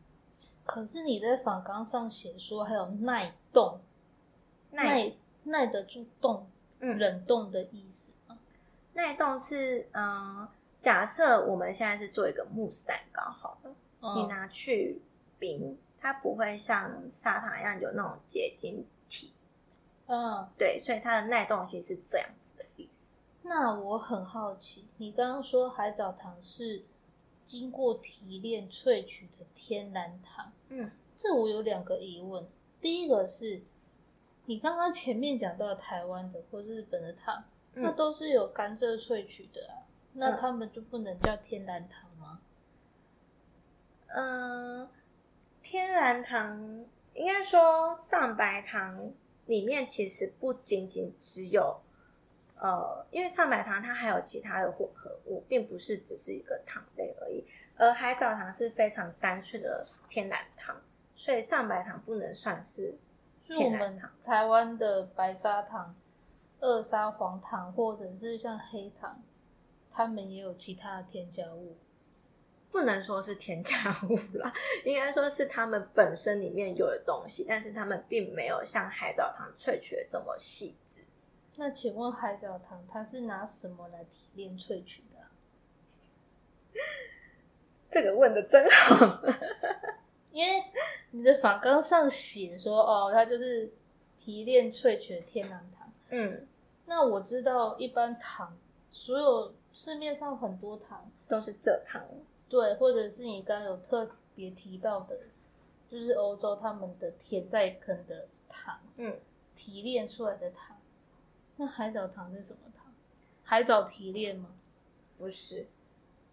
[0.64, 3.80] 可是你在访纲上写说还有耐冻，
[4.72, 5.12] 耐耐
[5.44, 6.50] 耐得住冻、
[6.84, 8.38] 嗯冷冻的意思吗？
[8.92, 10.04] 耐冻是嗯、
[10.40, 10.48] 呃
[10.82, 15.00] 假设我们现在是做一个慕斯蛋糕好了，嗯你拿去
[15.38, 19.32] 冰，它不会像砂糖一样有那种结晶体，
[20.04, 23.16] 嗯，对，所以它的耐冻性是这样子的意思。
[23.40, 26.84] 那我很好奇，你刚刚说海藻糖是
[27.46, 32.46] 经过提炼萃取的天然糖，嗯，这我有两个疑问。
[32.82, 33.62] 第一个是，
[34.46, 42.40] 你刚刚前面讲到台湾的或日本的糖，那嗯，都是有甘蔗萃取的啊，那嗯他们就不能叫天然糖吗？
[44.08, 44.88] 嗯，
[45.62, 46.84] 天然糖
[47.14, 49.12] 应该说上白糖
[49.46, 51.80] 里面其实不仅仅只有
[52.56, 57.44] 呃，因为上白糖它还有其他的混合物，并不是只是一个糖类而已。
[57.76, 60.80] 而海藻糖是非常单纯的天然糖，
[61.16, 62.94] 所以上白糖不能算是
[63.46, 64.00] 所以我们。
[64.24, 65.94] 台湾的白砂糖、
[66.60, 69.22] 二砂黄糖，或者是像黑糖，
[69.92, 71.76] 他们也有其他的添加物。
[72.70, 73.76] 不能说是添加
[74.08, 74.52] 物啦，
[74.84, 81.04] 应该说是他们本身里面有的东西，但是他们并没有像海藻糖萃取的这么细致。
[81.56, 85.30] 那请问海藻糖它是拿什么来提炼萃取的啊、
[87.88, 89.22] 这个问的真好，
[90.32, 90.64] 因为
[91.14, 93.70] 你的访纲上写说，哦，它就是
[94.18, 95.92] 提炼萃取的天然糖。
[96.08, 96.44] 嗯，
[96.86, 98.58] 那我知道一般糖，
[98.90, 102.04] 所有市面上很多糖，都是蔗糖。
[102.48, 105.16] 对，或者是你刚刚有特别提到的，
[105.88, 109.16] 就是欧洲他们的甜在坑的糖，嗯，
[109.54, 110.76] 提炼出来的糖。
[111.58, 112.92] 那海藻糖是什么糖？
[113.44, 114.50] 海藻提炼吗？
[115.16, 115.68] 不是，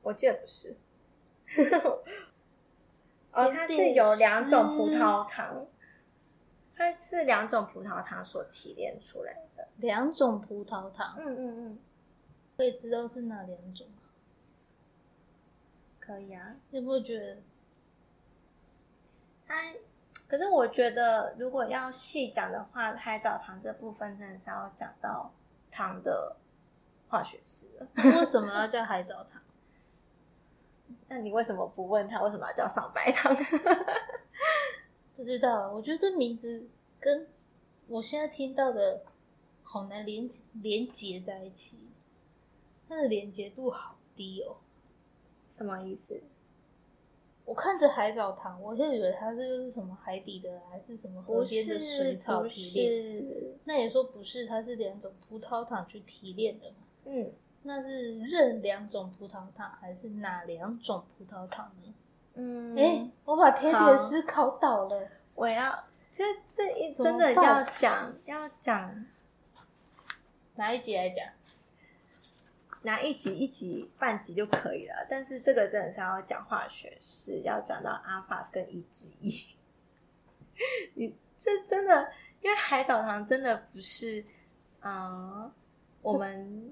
[0.02, 0.76] 我记得不是。
[3.34, 5.66] 哦，它是有两种葡萄糖，
[6.76, 9.68] 它是两种葡萄糖所提炼出来的。
[9.78, 11.80] 两种葡萄糖，嗯嗯嗯，
[12.58, 14.04] 可以知道是哪两种吗？
[16.00, 16.56] 可以啊。
[16.70, 17.38] 你有没有觉得
[19.48, 19.56] 它，
[20.28, 25.32] 可是我觉得如果要细讲的话，海藻糖这部分真的是要讲到
[25.72, 26.36] 糖的
[27.08, 27.88] 化学式了。
[27.96, 29.41] 为什么要叫海藻糖？
[31.14, 33.36] 那你为什么不问他为什么要叫上白糖？
[35.18, 36.66] 不知道，我觉得这名字
[37.02, 37.28] 跟
[37.90, 39.04] 我现在听到的
[39.62, 41.78] 好难连连结在一起，
[42.88, 44.56] 它的连接度好低哦。
[45.50, 46.22] 什么意思？
[47.44, 53.58] 我看着海藻糖，我就以为它是又是什么海底的，还是什么河边的水草不提炼？
[53.66, 56.76] 那也说不是，它是两种葡萄糖去提炼的嘛？
[57.04, 57.34] 嗯
[57.64, 61.94] 那是任两种葡萄糖，还是哪两种葡萄糖呢？
[62.34, 65.08] 嗯，哎、我把天好点思考倒了。
[65.36, 66.24] 我要，这
[66.56, 69.06] 这一真的要讲要讲
[70.56, 71.26] 哪一集来讲？
[72.84, 79.32] 拿一集一集半集就可以了，但是这个真的是要讲化学式，要讲到阿法跟一之一。
[80.96, 84.26] 你这真的，因为海藻糖真的不是，
[84.82, 85.52] 嗯、
[86.02, 86.72] 我们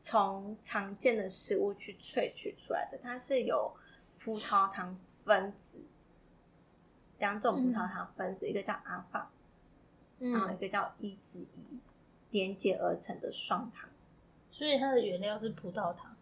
[0.00, 3.74] 从常见的食物去萃取出来的，它是有
[4.18, 5.84] 葡萄糖分子，
[7.18, 9.30] 两种葡萄糖分子，一个叫阿法，
[10.18, 11.80] 然后一嗯，个叫一之一，
[12.30, 13.88] 连接而成的双糖。
[14.50, 16.16] 所以它的原料是葡萄糖，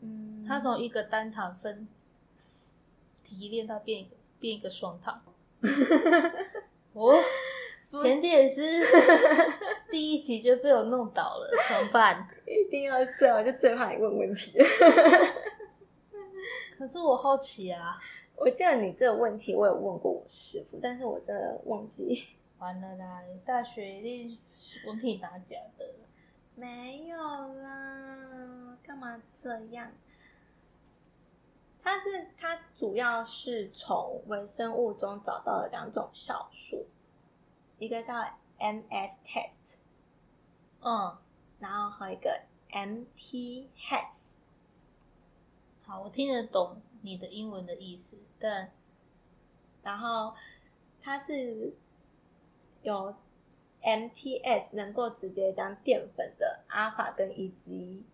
[0.00, 1.88] 嗯它从一个单糖分
[3.24, 5.22] 提炼到变一个变一个双糖。
[6.94, 7.14] 哦，
[8.02, 8.62] 甜点师
[9.90, 12.26] 第一集就被我弄倒了， 怎么办？
[12.46, 14.56] 一定要这样，我就最怕你问问题。
[16.78, 17.98] 可是我好奇啊，
[18.36, 22.24] 我记得你这个问题，我有问过我师傅，但是我真的忘记。
[22.58, 24.38] 完了啦，大学一定
[24.86, 25.86] 文凭拿假的。
[26.54, 29.90] 没有啦，干嘛这样？
[31.82, 36.86] 它是它主要是从微生物中找到了两种酵素，
[37.80, 38.14] 一个叫
[38.58, 39.78] MS test，
[40.82, 41.16] 嗯，
[41.58, 44.12] 然后还有一个 MT hex。
[45.82, 48.70] 好，我听得懂你的英文的意思，但
[49.82, 50.34] 然后
[51.00, 51.72] 它是
[52.82, 53.14] 有
[53.82, 58.04] MTS 能够直接将淀粉的阿尔法跟一之一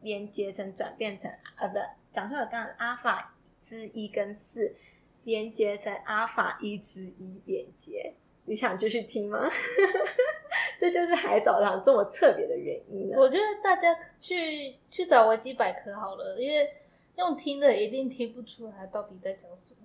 [0.00, 1.74] 连接成转变成呃不
[2.12, 4.76] 讲错了，刚刚阿尔法之一跟四
[5.24, 8.14] 连接成阿尔法一之一连接，
[8.48, 9.48] 你想继续听吗？
[10.80, 13.16] 这就是海藻糖这么特别的原因呢。
[13.18, 16.70] 我觉得大家去去找维基百科好了，因为
[17.16, 19.80] 用听的一定听不出来到底在讲什么。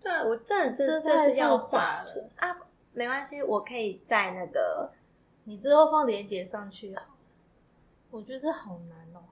[0.00, 2.56] 对啊，我真的这这这是要太复杂画了啊，
[2.92, 4.90] 没关系，我可以在那个
[5.44, 7.02] 你之后放链接上去好，
[8.10, 9.22] 我觉得这好难哦。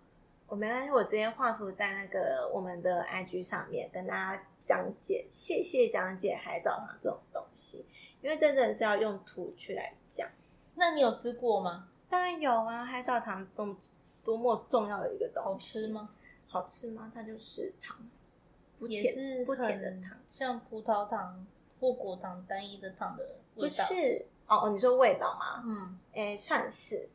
[0.48, 7.84] 我没关系，我直接画图在那个我们的 IG 上面跟大家讲解，谢谢讲解海藻糖这种东西，
[8.22, 10.28] 因为真的是要用图去来讲。
[10.74, 11.88] 那你有吃过吗？
[12.08, 13.76] 当然有啊，海藻糖多么
[14.24, 15.88] 多么重要的一个东西，好吃？
[15.88, 16.10] 吗？
[16.48, 17.12] 好吃吗？
[17.14, 17.96] 它就是糖，
[18.78, 21.46] 不也甜是不甜的糖，像葡萄糖
[21.80, 25.62] 或果糖单一的糖的不味道。，是哦哦，你说味道吗？
[25.64, 27.08] 嗯，诶，算是，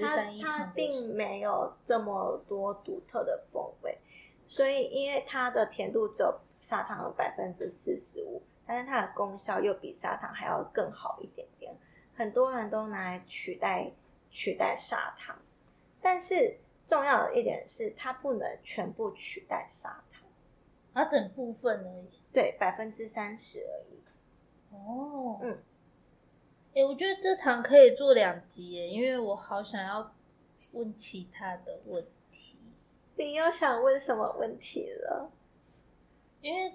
[0.00, 3.98] 它它并没有这么多独特的风味，
[4.46, 11.74] 所以因为它的甜度只有砂糖的百分之四十五，但是它的功效又比砂糖还要更好一点点，
[12.14, 13.90] 很多人都拿来取代
[14.30, 15.38] 取代砂糖，
[16.02, 20.22] 但是重要的一点是它不能全部取代砂糖，
[20.92, 22.20] 它整部分而已。
[22.30, 24.74] 对，百分之三十而已。
[24.74, 25.58] 哦，嗯，
[26.74, 30.14] 哎、我觉得这堂可以做两集耶，因为我好想要
[30.72, 32.58] 问其他的问题。
[33.16, 35.32] 你又想问什么问题了？
[36.42, 36.74] 因为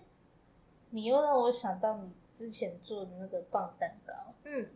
[0.94, 4.14] 你又让我想到你之前做的那个棒蛋糕，
[4.44, 4.68] 嗯，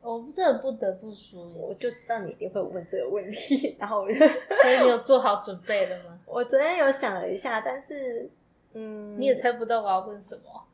[0.00, 6.20] 我真的不得不说，我就知道你一定会问这个问题，然后我就 所以你有做好准备了吗？
[6.24, 8.30] 我昨天有想了一下，但是
[8.74, 10.64] 嗯，你也猜不到我要问什么，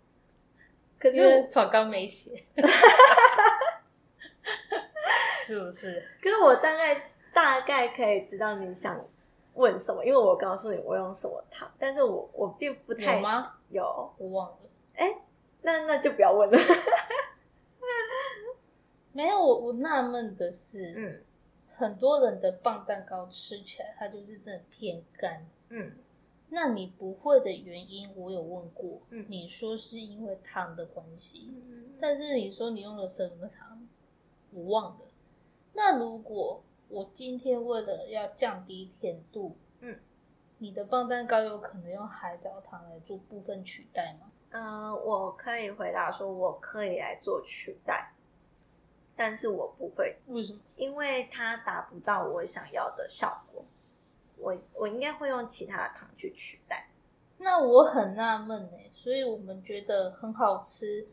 [0.98, 2.44] 可是跑纲没写，
[5.46, 6.06] 是不是？
[6.22, 9.02] 可是我大概大概可以知道你想
[9.58, 13.54] 问什么，因为我告诉你我用什么糖，但是我我并不太有吗？
[13.70, 14.58] 有，我忘了，
[14.94, 15.20] 哎
[15.62, 16.56] 那那就不要问了。
[19.12, 19.36] 没有。
[19.36, 21.22] 我我纳闷的是，嗯
[21.74, 25.44] 很多人的棒蛋糕吃起来它就是真的偏干。
[25.70, 25.92] 嗯
[26.50, 33.86] 那你不会的原因，我有问过，嗯你说是因为糖的关系，嗯但是你说你用了什么糖，
[34.52, 35.00] 我忘了。
[35.74, 39.98] 那如果我今天为了要降低甜度，嗯，
[40.58, 44.30] 你的棒蛋糕有可能用海藻糖来做部分取代吗？
[44.50, 48.12] 嗯，我可以回答说，我可以来做取代，
[49.14, 50.60] 但是我不会，为什么？
[50.76, 53.64] 因为它达不到我想要的效果。
[54.38, 56.88] 我我应该会用其他的糖去取代。
[57.38, 61.06] 那我很纳闷呢，所以我们觉得很好吃、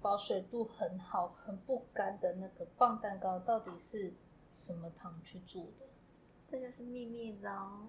[0.00, 4.12] 保水度很好、很不干的那个棒蛋糕，到底是
[4.54, 5.86] 什么糖去做的？
[6.50, 7.88] 这就是秘密喽。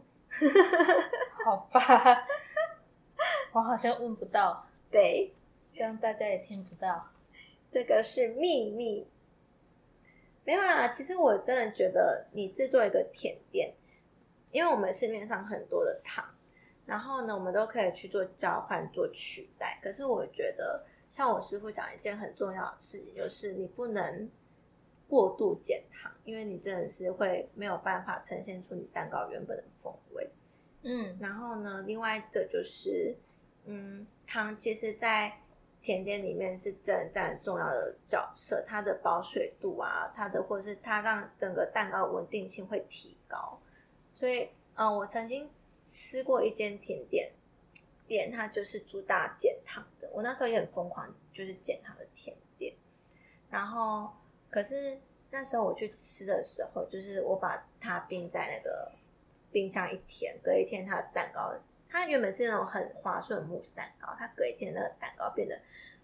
[1.43, 2.27] 好吧，
[3.53, 5.33] 我好像问不到，对，
[5.73, 7.09] 这样大家也听不到。
[7.71, 9.07] 这个是秘密。
[10.43, 13.73] 没有啦，其实我真的觉得你制作一个甜点，
[14.51, 16.25] 因为我们市面上很多的糖，
[16.85, 19.79] 然后呢，我们都可以去做交换、做取代。
[19.83, 24.29] 可是我觉得，像我师傅讲一件很重要的事情，就是你不能
[25.11, 30.29] 过度减糖，因为你真的是会没有办法呈现出你蛋糕原本的风味。
[30.83, 33.13] 嗯然后呢，另外一个就是，
[33.65, 35.37] 嗯，糖其实在
[35.81, 43.59] 甜点里面是真的占重要的角色，它的保水度啊，它的或者是它让整个蛋糕稳定性会提高。
[44.13, 45.49] 所以，嗯、我曾经
[45.83, 47.33] 吃过一间甜点
[48.07, 50.09] 店，它就是主打减糖的。
[50.13, 52.73] 我那时候也很疯狂，就是减糖的甜点。
[53.49, 54.09] 然后，
[54.51, 54.99] 可是
[55.31, 58.91] 那时候我去吃的时候，就是我把它冰在那个
[59.51, 61.51] 冰箱一天，隔一天它的蛋糕，
[61.89, 65.57] 它原本是那种很滑顺的慕斯蛋糕，它隔一天那个蛋糕变得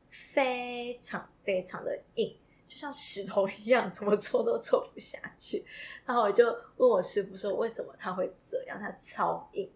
[0.10, 2.36] 非常非常的硬，
[2.68, 5.66] 就像石头一样，怎么搓都搓不下去。
[6.06, 6.46] 然后我就
[6.78, 8.80] 问我师傅说，为什么它会这样？
[8.80, 9.70] 它超硬，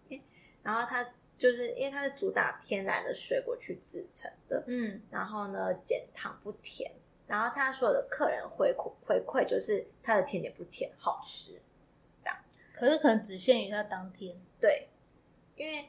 [0.64, 1.04] 然后它
[1.38, 6.90] 就是因为它是主打天然的水果去制成的，嗯，然后呢减糖不甜，
[7.32, 11.62] 然后他所有的客人回馈回馈就是他的甜点不甜，好吃。
[12.74, 14.36] 可是可能只限于他当天。
[14.60, 14.90] 对，
[15.56, 15.88] 因为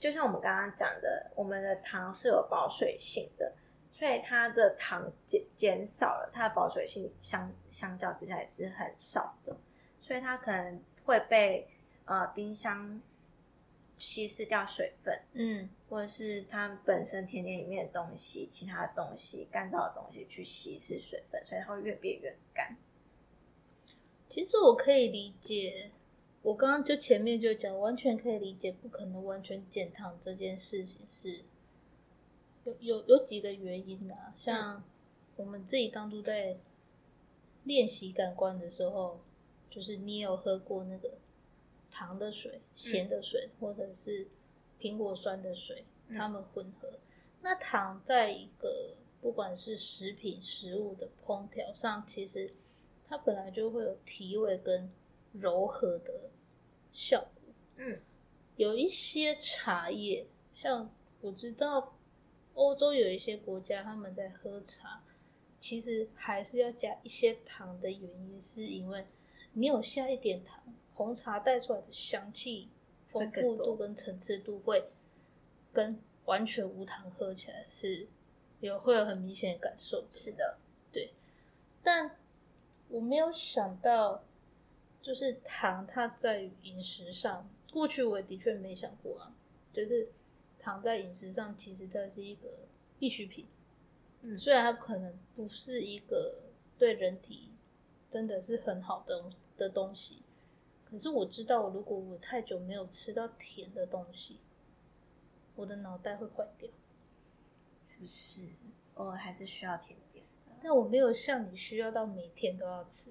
[0.00, 3.52] 就像我们刚刚讲的，我们的糖是有保水性的，
[3.92, 9.54] 所以它的糖减减少了，它的保水性相相较之下也是很少的，
[10.00, 11.68] 所以它可能会被
[12.06, 12.98] 呃冰箱
[13.96, 22.76] 稀释掉水分，嗯，或者是它本身甜点里面的东西、其他的东西、干燥的东西去稀释水分，所以它会越变越干。
[24.28, 25.90] 其实我可以理解，
[26.42, 31.40] 我刚刚就前面就讲，完全可以理解，不可能完全减糖这件事情是
[32.64, 34.82] 有有有几个原因的、啊，像
[35.36, 36.56] 我们自己当初在
[37.64, 39.20] 练习感官的时候，
[39.70, 41.12] 就是你有喝过那个
[41.92, 44.26] 糖的水、咸的水，或者是
[44.80, 46.88] 苹果酸的水，嗯它们混合。
[47.42, 52.52] 那糖在一个不管是食品、食物的烹调上，其实
[53.06, 54.90] 它本来就会有提味跟
[55.32, 56.30] 柔和的
[56.92, 57.54] 效果。
[57.76, 58.00] 嗯
[58.56, 61.96] 有一些茶叶，像我知道
[62.54, 65.02] 欧洲有一些国家他们在喝茶，
[65.58, 69.06] 其实还是要加一些糖的原因，是因为
[69.52, 70.62] 你有下一点糖，
[70.94, 72.68] 红茶带出来的香气
[73.08, 74.84] 丰富度跟层次度会
[75.72, 78.06] 跟完全无糖喝起来是
[78.60, 80.08] 有会有很明显的感受的。
[80.12, 80.58] 是的，
[80.92, 81.12] 对。
[81.82, 82.16] 但
[82.88, 84.22] 我没有想到，
[85.02, 89.34] 就是糖它在于饮食上，过去我也的确没想过啊，
[89.72, 90.08] 就是
[90.60, 92.48] 糖在饮食上其实它是一个
[92.98, 93.46] 必需品，
[94.20, 94.38] 嗯。
[94.38, 96.36] 虽然它可能不是一个
[96.78, 97.48] 对人体
[98.08, 99.24] 真的是很好的
[99.56, 100.22] 的东西，
[100.92, 104.36] 可是我知道，如果我太久没有吃到甜的东西，
[105.56, 106.68] 我的脑袋会坏掉。
[107.80, 108.42] 是不是？
[108.94, 110.52] 偶尔还是需要甜点的。
[110.62, 113.10] 但我没有像你需要到每天都要吃，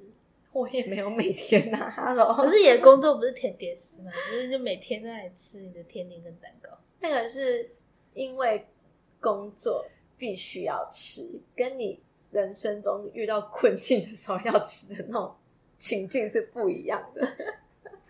[0.54, 4.12] 我也没有每天呐、哈喽，可是你的工作不是甜点师吗？
[4.12, 6.70] 不是就每天在那里吃你的甜点跟蛋糕？
[7.02, 7.72] 那个是
[8.14, 8.68] 因为
[9.20, 9.84] 工作
[10.18, 15.36] 必须要吃，跟你人生中遇到困境的时候要吃的那种
[15.78, 17.28] 情境是不一样的。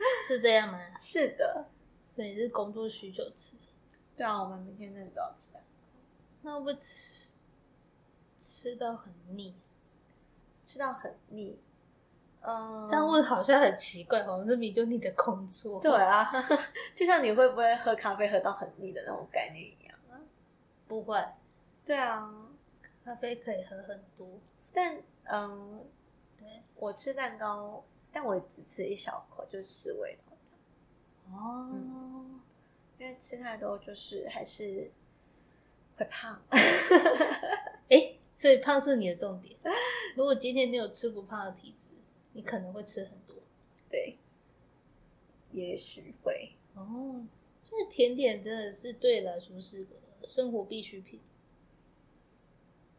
[0.27, 0.79] 是这样吗？
[0.97, 1.67] 是的，
[2.15, 3.55] 所以是工作需求吃，
[4.15, 5.99] 对啊，我们每天真的都要吃蛋糕，
[6.41, 7.29] 那会不会吃
[8.39, 9.55] 吃到很腻？
[10.63, 11.59] 吃到很腻。
[12.43, 15.79] 嗯，这样问好像很奇怪，我们这明就你的工作。
[15.79, 16.27] 对啊，
[16.95, 20.17] 就像你会不会喝咖啡喝到很腻的那种概念一样啊。
[20.87, 21.23] 不会，
[21.85, 22.33] 对啊，
[23.05, 24.27] 咖啡可以喝很多。
[24.73, 25.85] 但嗯，
[26.39, 30.35] 对，我吃蛋糕，但我只吃一小口，就是十味头
[31.29, 32.41] 这样哦，
[32.97, 34.91] 因为吃太多就是还是
[35.97, 36.41] 会胖。
[37.89, 39.57] 哎、所以胖是你的重点。
[40.15, 41.89] 如果今天你有吃不胖的体质，
[42.33, 43.35] 你可能会吃很多。
[43.89, 44.17] 对，
[45.51, 46.53] 也许会。
[46.75, 47.25] 哦，
[47.63, 51.21] 所以甜点真的是对你来说是个生活必需品。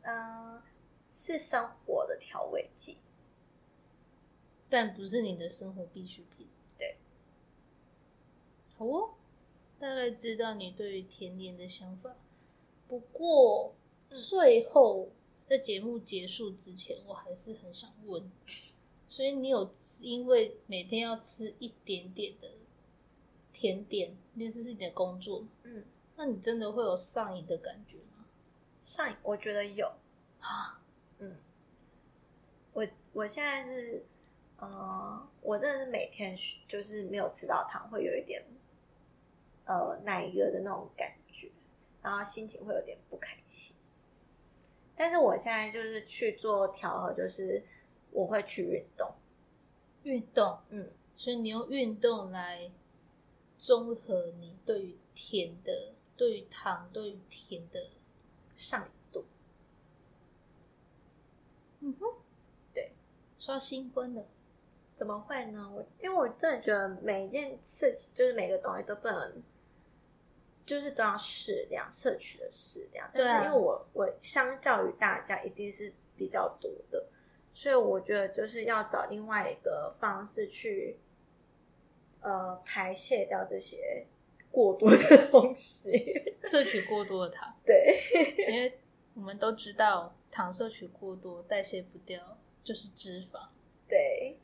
[0.03, 0.61] 嗯、
[1.17, 2.99] 是生活的调味剂。
[4.73, 6.47] 但不是你的生活必需品。
[6.79, 6.97] 对，
[8.79, 9.11] 好哦，
[9.79, 12.17] 大概知道你对于甜点的想法。
[12.89, 13.75] 不过
[14.09, 15.11] 嗯最后
[15.47, 18.33] 在节目结束之前，我还是很想问，
[19.09, 19.71] 所以你有
[20.01, 22.49] 因为每天要吃一点点的
[23.53, 25.85] 甜点，因为这是你的工作，嗯，
[26.17, 28.25] 那你真的会有上瘾的感觉吗？
[28.83, 29.93] 上瘾我觉得有。
[30.41, 30.81] 啊，
[31.19, 31.37] 嗯，
[32.73, 34.07] 我我现在是，
[34.63, 36.39] 呃，我真的是每天
[36.69, 38.45] 就是没有吃到糖，会有一点
[39.65, 41.51] 呃奶油的那种感觉，
[42.01, 43.75] 然后心情会有点不开心。
[44.95, 47.65] 但是我现在就是去做调和，就是
[48.13, 49.13] 我会去运动，
[50.05, 52.71] 运动，嗯，所以你用运动来
[53.59, 57.91] 综合你对于甜的、对于糖、对于甜的，
[58.55, 59.25] 上瘾度，
[61.81, 62.15] 嗯哼，
[62.73, 62.93] 对，
[63.41, 64.25] 刷新婚的，
[65.03, 65.69] 怎么会呢？
[65.75, 69.43] 我因为我真的觉得每一件事情，就是每个东西都不能，
[70.65, 73.11] 就是都要适量，摄取的适量。
[73.13, 77.05] 但对啊是因为我我相较于大家一定是比较多的，
[77.53, 80.97] 所以我觉得就是要找另外一个方式去，
[82.21, 84.07] 呃，排泄掉这些
[84.53, 85.91] 过多的东西。
[86.47, 87.99] 摄取过多的糖， 对，
[88.47, 88.79] 因为
[89.15, 93.49] 我们都知道糖摄取过多，代谢不掉就是脂肪。
[93.89, 94.39] 对，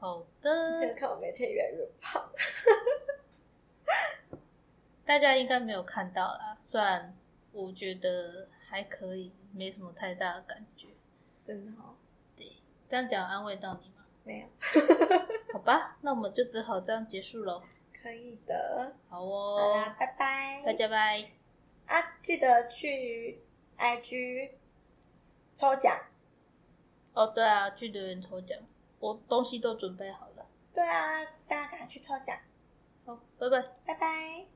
[0.00, 2.28] 好现在的，看我每天越来越胖。
[5.04, 7.16] 大家应该没有看到啦，虽然
[7.52, 10.88] 我觉得还可以，没什么太大的感觉。
[11.46, 11.94] 真的哦，
[12.88, 14.04] 这样讲安慰到你吗？
[14.24, 14.46] 没有，
[15.52, 17.62] 好吧，那我们就只好这样结束喽。
[18.02, 18.94] 可以的。
[19.08, 20.62] 好好哦，啦，拜拜。
[20.64, 21.30] 大家拜。
[21.86, 23.42] 啊，记得去
[23.76, 24.52] IG
[25.54, 25.98] 抽奖。
[27.12, 28.58] 哦，对啊，去留言抽奖，
[29.00, 30.46] 我东西都准备好了。
[30.72, 32.38] 对啊，大家赶快去抽奖。
[33.04, 33.62] 好，拜拜。
[33.84, 34.49] 拜拜。